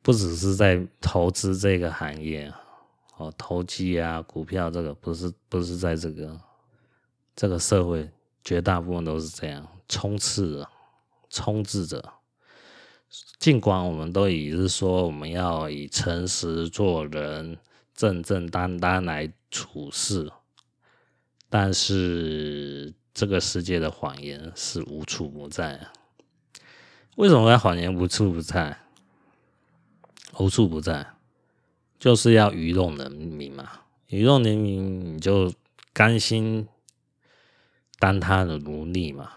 [0.00, 2.50] 不只是在投资这个行业
[3.16, 6.40] 哦，投机啊，股票这个不是不是在这个。
[7.34, 8.10] 这个社会
[8.44, 10.68] 绝大部分都是这样充斥着、
[11.30, 12.12] 充斥着。
[13.38, 17.56] 尽管我们都已是说我们要以诚实做人、
[17.94, 20.32] 正正当当来处事，
[21.48, 25.88] 但是这个世界的谎言是无处不在。
[27.16, 28.78] 为什么要谎言无处不在？
[30.38, 31.14] 无处不在，
[31.98, 33.70] 就是要愚弄人民嘛！
[34.06, 35.52] 愚弄人民，你就
[35.92, 36.66] 甘心。
[37.98, 39.34] 当他的奴隶嘛，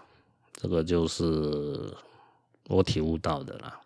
[0.54, 1.94] 这个就是
[2.68, 3.80] 我体悟到的啦。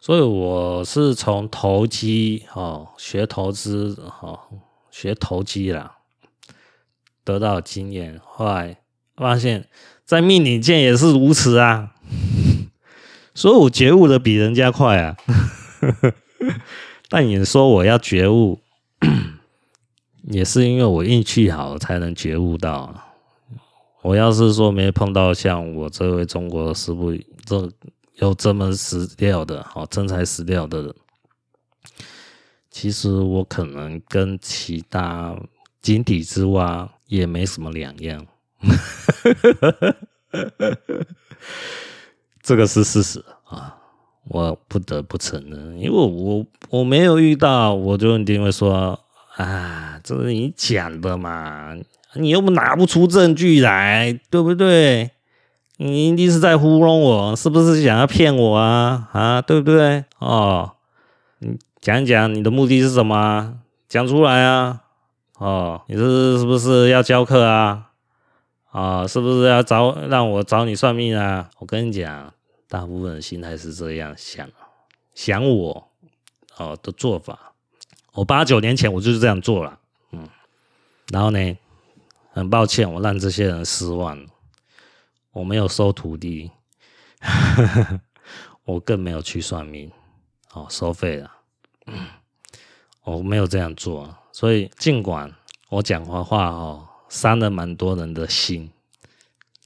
[0.00, 4.40] 所以我是从投机哦，学投资哦，
[5.00, 5.98] 学投机啦，
[7.22, 8.20] 得到经验。
[8.24, 8.78] 后来
[9.14, 9.68] 发现，
[10.04, 11.94] 在命理界也是如此啊。
[13.32, 15.16] 所以我觉悟的比人家快啊。
[17.08, 18.58] 但你说我要觉悟，
[20.26, 22.92] 也是因为我运气好才能觉悟到。
[24.02, 27.70] 我要是说没碰到像我这位中国师傅这
[28.14, 30.94] 有这么实料的，好真材实料的人，
[32.80, 35.36] 其实我可能跟其他
[35.82, 38.24] 井底之蛙也没什么两样，
[42.40, 43.76] 这个是事实啊，
[44.28, 49.00] 我不得不承认，因为我我没有遇到，我就一定会说
[49.34, 51.76] 啊，这是你讲的嘛。
[52.14, 55.10] 你又不拿不出证据来，对不对？
[55.78, 59.08] 你一定是在糊弄我，是不是想要骗我啊？
[59.12, 60.04] 啊，对不对？
[60.20, 60.74] 哦，
[61.40, 63.60] 你讲一讲你的目的是什么？
[63.88, 64.82] 讲出来啊！
[65.38, 67.90] 哦，你是是不是要教课啊？
[68.70, 71.48] 啊，是不是要找让我找你算命啊？
[71.58, 72.34] 我跟你讲，
[72.68, 74.48] 大部分心态是这样想，
[75.14, 75.88] 想我
[76.56, 77.52] 哦的做法，
[78.12, 79.78] 我八九年前我就是这样做了，
[80.12, 80.28] 嗯，
[81.12, 81.56] 然后呢？
[82.30, 84.24] 很抱歉，我让这些人失望。
[85.32, 86.52] 我没有收徒弟，
[88.64, 89.90] 我更没有去算命，
[90.52, 91.37] 哦，收费了。
[93.04, 95.32] 我没有这样做，所以尽管
[95.70, 98.70] 我讲的话哦，伤了蛮多人的心，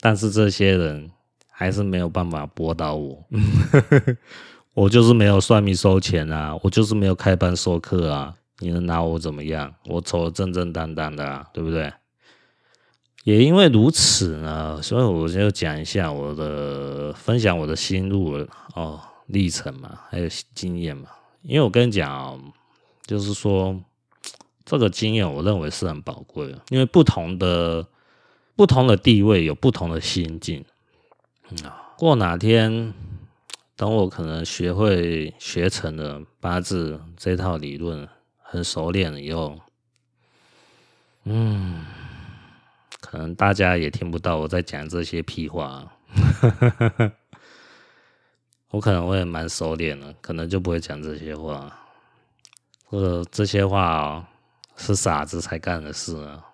[0.00, 1.10] 但是这些人
[1.50, 3.24] 还是没有办法驳倒我。
[4.74, 9.74] 我就是没有算命收钱啊，我就是没有开班授课啊，你能拿我怎么样？
[9.86, 11.92] 我走的正正当当的啊，对不对？
[13.24, 21.08] 也因为如此呢，所以我就讲一下我的分享我的心路哦历程嘛，还有经验嘛。
[21.42, 22.52] 因为我跟你讲，
[23.04, 23.78] 就是说
[24.64, 26.60] 这个经验，我认为是很宝贵的。
[26.70, 27.86] 因为不同的
[28.56, 30.64] 不同的地位有不同的心境。
[31.50, 31.58] 嗯，
[31.98, 32.94] 过哪天
[33.76, 38.08] 等我可能学会学成了八字这套理论，
[38.40, 39.58] 很熟练了以后，
[41.24, 41.84] 嗯。
[43.00, 45.92] 可能大家也听不到我在讲这些屁话，
[48.72, 51.72] 我可能会蛮熟练的，可能就不会讲这些话，
[52.86, 54.24] 或者这些话哦，
[54.76, 56.44] 是傻子才干的事啊，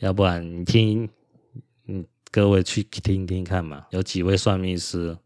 [0.00, 1.08] 要不然你听，
[1.86, 5.16] 嗯，各位去听听看嘛，有几位算命师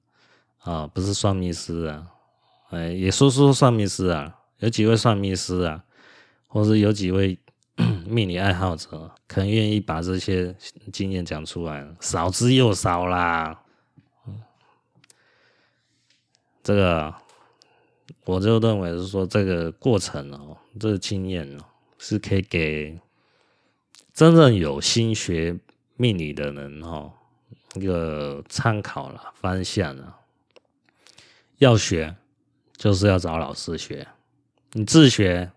[0.59, 2.07] 啊，不是算命师啊，
[2.71, 5.83] 哎，也说说算命师啊，有几位算命师啊，
[6.47, 7.37] 或是有几位。
[8.07, 10.55] 命理爱好者可能愿意把这些
[10.93, 13.64] 经验讲出来，少之又少啦。
[16.65, 17.15] 这个
[18.25, 21.65] 我就认为是说，这个过程哦，这个经验哦，
[21.99, 22.99] 是可以给
[24.13, 25.57] 真正有心学
[25.97, 27.13] 命理的人哦
[27.75, 30.19] 一个参考了方向了。
[31.59, 32.17] 要学
[32.77, 34.09] 就是要找老师学，
[34.73, 35.53] 你自学。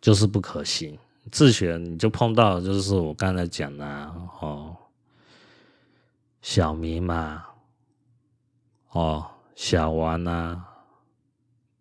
[0.00, 0.98] 就是不可行，
[1.30, 3.86] 自学你就碰到，就是我刚才讲的
[4.40, 4.76] 哦，
[6.40, 7.44] 小迷嘛，
[8.92, 10.68] 哦，小王啊、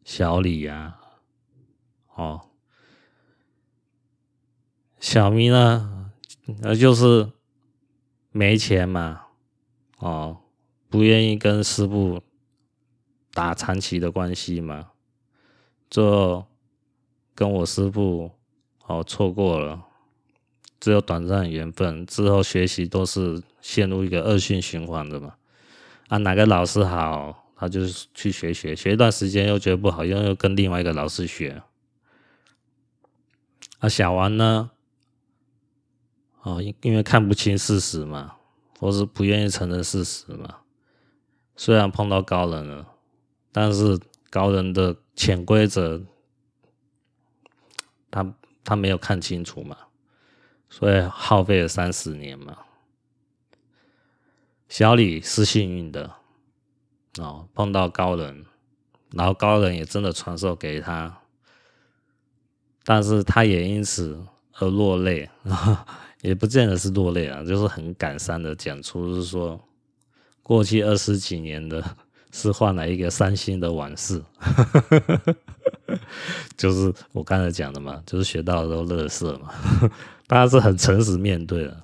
[0.04, 1.00] 小李啊，
[2.16, 2.50] 哦，
[5.00, 6.12] 小咪呢，
[6.62, 7.32] 那就是
[8.32, 9.28] 没钱嘛，
[9.98, 10.38] 哦，
[10.90, 12.22] 不愿意跟师傅
[13.34, 14.92] 打长期的关系嘛，
[15.90, 16.46] 就
[17.36, 18.32] 跟我师傅
[18.88, 19.86] 哦错过了。
[20.80, 25.36] 只有短暂的缘分，之后学习都是陷入一个恶性循环的嘛。
[26.12, 31.64] 啊，哪个老师好，他就去学学，学一段时间又觉得不好，又又跟另外一个老师学。
[33.80, 34.72] 啊，小王呢？
[36.42, 38.36] 哦，因为看不清事实嘛，
[38.78, 40.58] 或是不愿意承认事实嘛。
[41.56, 42.86] 虽然碰到高人了，
[43.54, 43.98] 但是
[44.30, 46.02] 高人的潜规则，
[48.10, 48.36] 他
[48.66, 49.78] 他没有看清楚嘛。
[50.68, 52.58] 所以耗费了三十年嘛，
[54.72, 56.10] 小李是幸运的
[57.18, 58.46] 哦，碰到高人，
[59.12, 61.20] 然后高人也真的传授给他，
[62.86, 64.26] 但是他也因此
[64.60, 65.30] 而落泪，
[66.24, 69.60] 也不见得是落泪啊，就是很感伤的讲出，就是说
[70.42, 71.84] 过去二十几年的
[72.32, 74.24] 是换来一个伤心的往事，
[76.56, 79.54] 就是我刚才讲的嘛，就是学到的都乐色嘛。
[80.28, 81.84] 当然是很诚实面对的，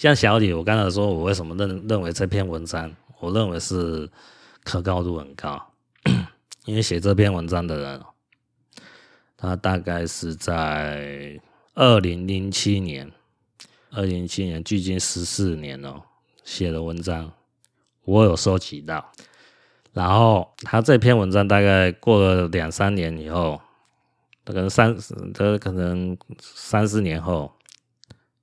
[0.00, 4.08] 像小李，我刚才说，我为什么认认为这篇文章，我认为是
[4.64, 5.62] 可靠度很高，
[6.64, 8.00] 因为写这篇文章的人，
[9.36, 11.38] 他大概是在
[11.74, 13.12] 二零零七年，
[13.90, 16.00] 二零零七年，距今十四年哦，
[16.44, 17.30] 写的文章，
[18.06, 19.12] 我有收集到，
[19.92, 23.60] 然后他这篇文章大概过了两三年以后。
[24.46, 24.96] 可能三，
[25.32, 27.52] 这可能三四年后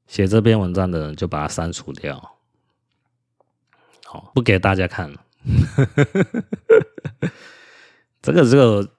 [0.07, 2.37] 写这篇文章的人就把它删除掉，
[4.05, 5.21] 好，不给大家看了。
[8.21, 8.89] 这个，这个，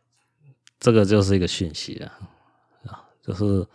[0.79, 1.95] 这个就是一个讯息
[2.85, 3.67] 啊，就是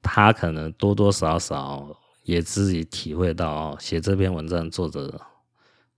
[0.00, 5.20] 他可能多多少少也自己体会到，写这篇文章作者，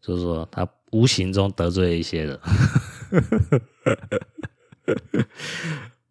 [0.00, 2.40] 就是说他无形中得罪一些人。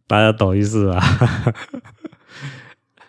[0.08, 1.02] 大家懂意思吧？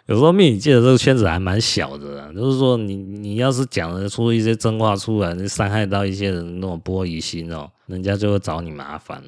[0.06, 9.22] 有时候命理界的这个圈子还蛮小的，就是说你你要是讲得出一些真话出来，你伤害到一些人那种玻璃心哦，人家就会找你麻烦。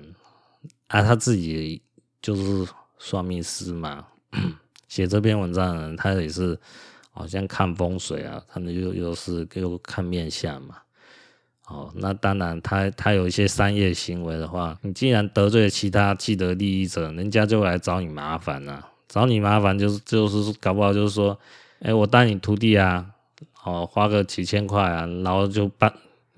[0.88, 1.80] 啊，他自己
[2.20, 4.04] 就是算命师嘛，
[4.86, 6.58] 写这篇文章的人，他也是
[7.10, 10.76] 好像看风水啊，可能又又是又看面相嘛。
[11.68, 18.88] 哦，那当然他，他有一些商业行为的话，你既然得罪了其他既得利益者，人家就来找你麻烦了，啊。
[19.08, 21.38] 找你麻烦就是就是搞不好就是说，
[21.80, 23.06] 哎，我当你徒弟啊，
[23.64, 25.92] 哦，花个几千块啊，然后就办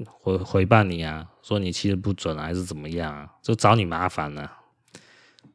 [0.07, 4.53] 回回办你啊，说你其实不准还是怎么样啊，就找你麻烦了，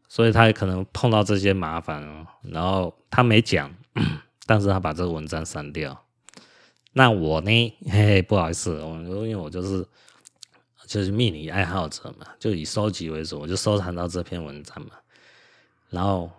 [0.08, 3.74] 所以他也可能碰到这些麻烦哦，然后他没讲，
[4.46, 6.04] 但是他把这个文章删掉。
[6.96, 7.78] 那我呢？
[7.86, 9.84] 嘿嘿，不好意思，我因为我就是
[10.86, 14.90] 就是命理爱好者嘛，就以收集为主，我就收藏到这篇文章嘛。
[15.90, 16.30] 然后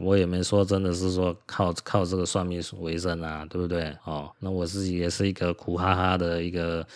[0.00, 3.94] 我也没说真的是说靠靠这个算命为生啊，对不对？
[4.04, 6.86] 哦，那我自己也是一个苦哈哈的一个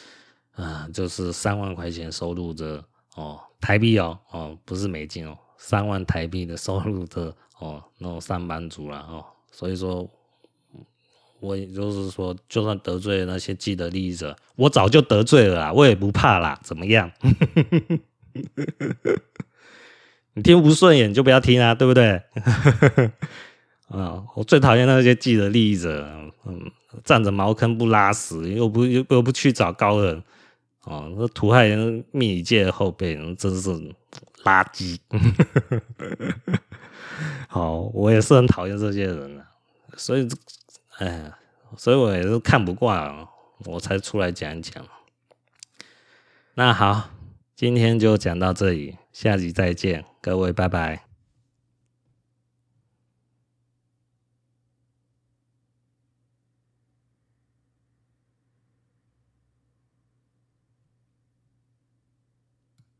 [0.55, 2.83] 啊、就是三万块钱收入的
[3.16, 10.09] 哦，台币哦哦，不是美金哦，三万台币的收入的哦，那种上班族了哦，所以说。
[11.41, 17.11] 我也就是说，就算得罪那些既得利益者，我早就得罪了啦，我也不怕啦，怎么样？
[20.34, 22.22] 你听不顺眼就不要听啊，对不对？
[23.88, 26.09] 啊，我最讨厌那些既得利益者，
[26.46, 26.70] 嗯，
[27.04, 30.22] 占着茅坑不拉屎，又不又又不去找高人，
[30.84, 33.70] 哦，那图害人命理界的后辈，真是
[34.44, 34.98] 垃圾。
[37.48, 39.46] 好，我也是很讨厌这些人啊，
[39.96, 40.28] 所以。
[40.98, 41.32] 哎，
[41.76, 43.26] 所以我也是看不惯，
[43.64, 44.84] 我才出来讲一讲。
[46.54, 47.09] 那好，
[47.62, 51.11] 今天就讲到这里，下集再见，各位拜拜。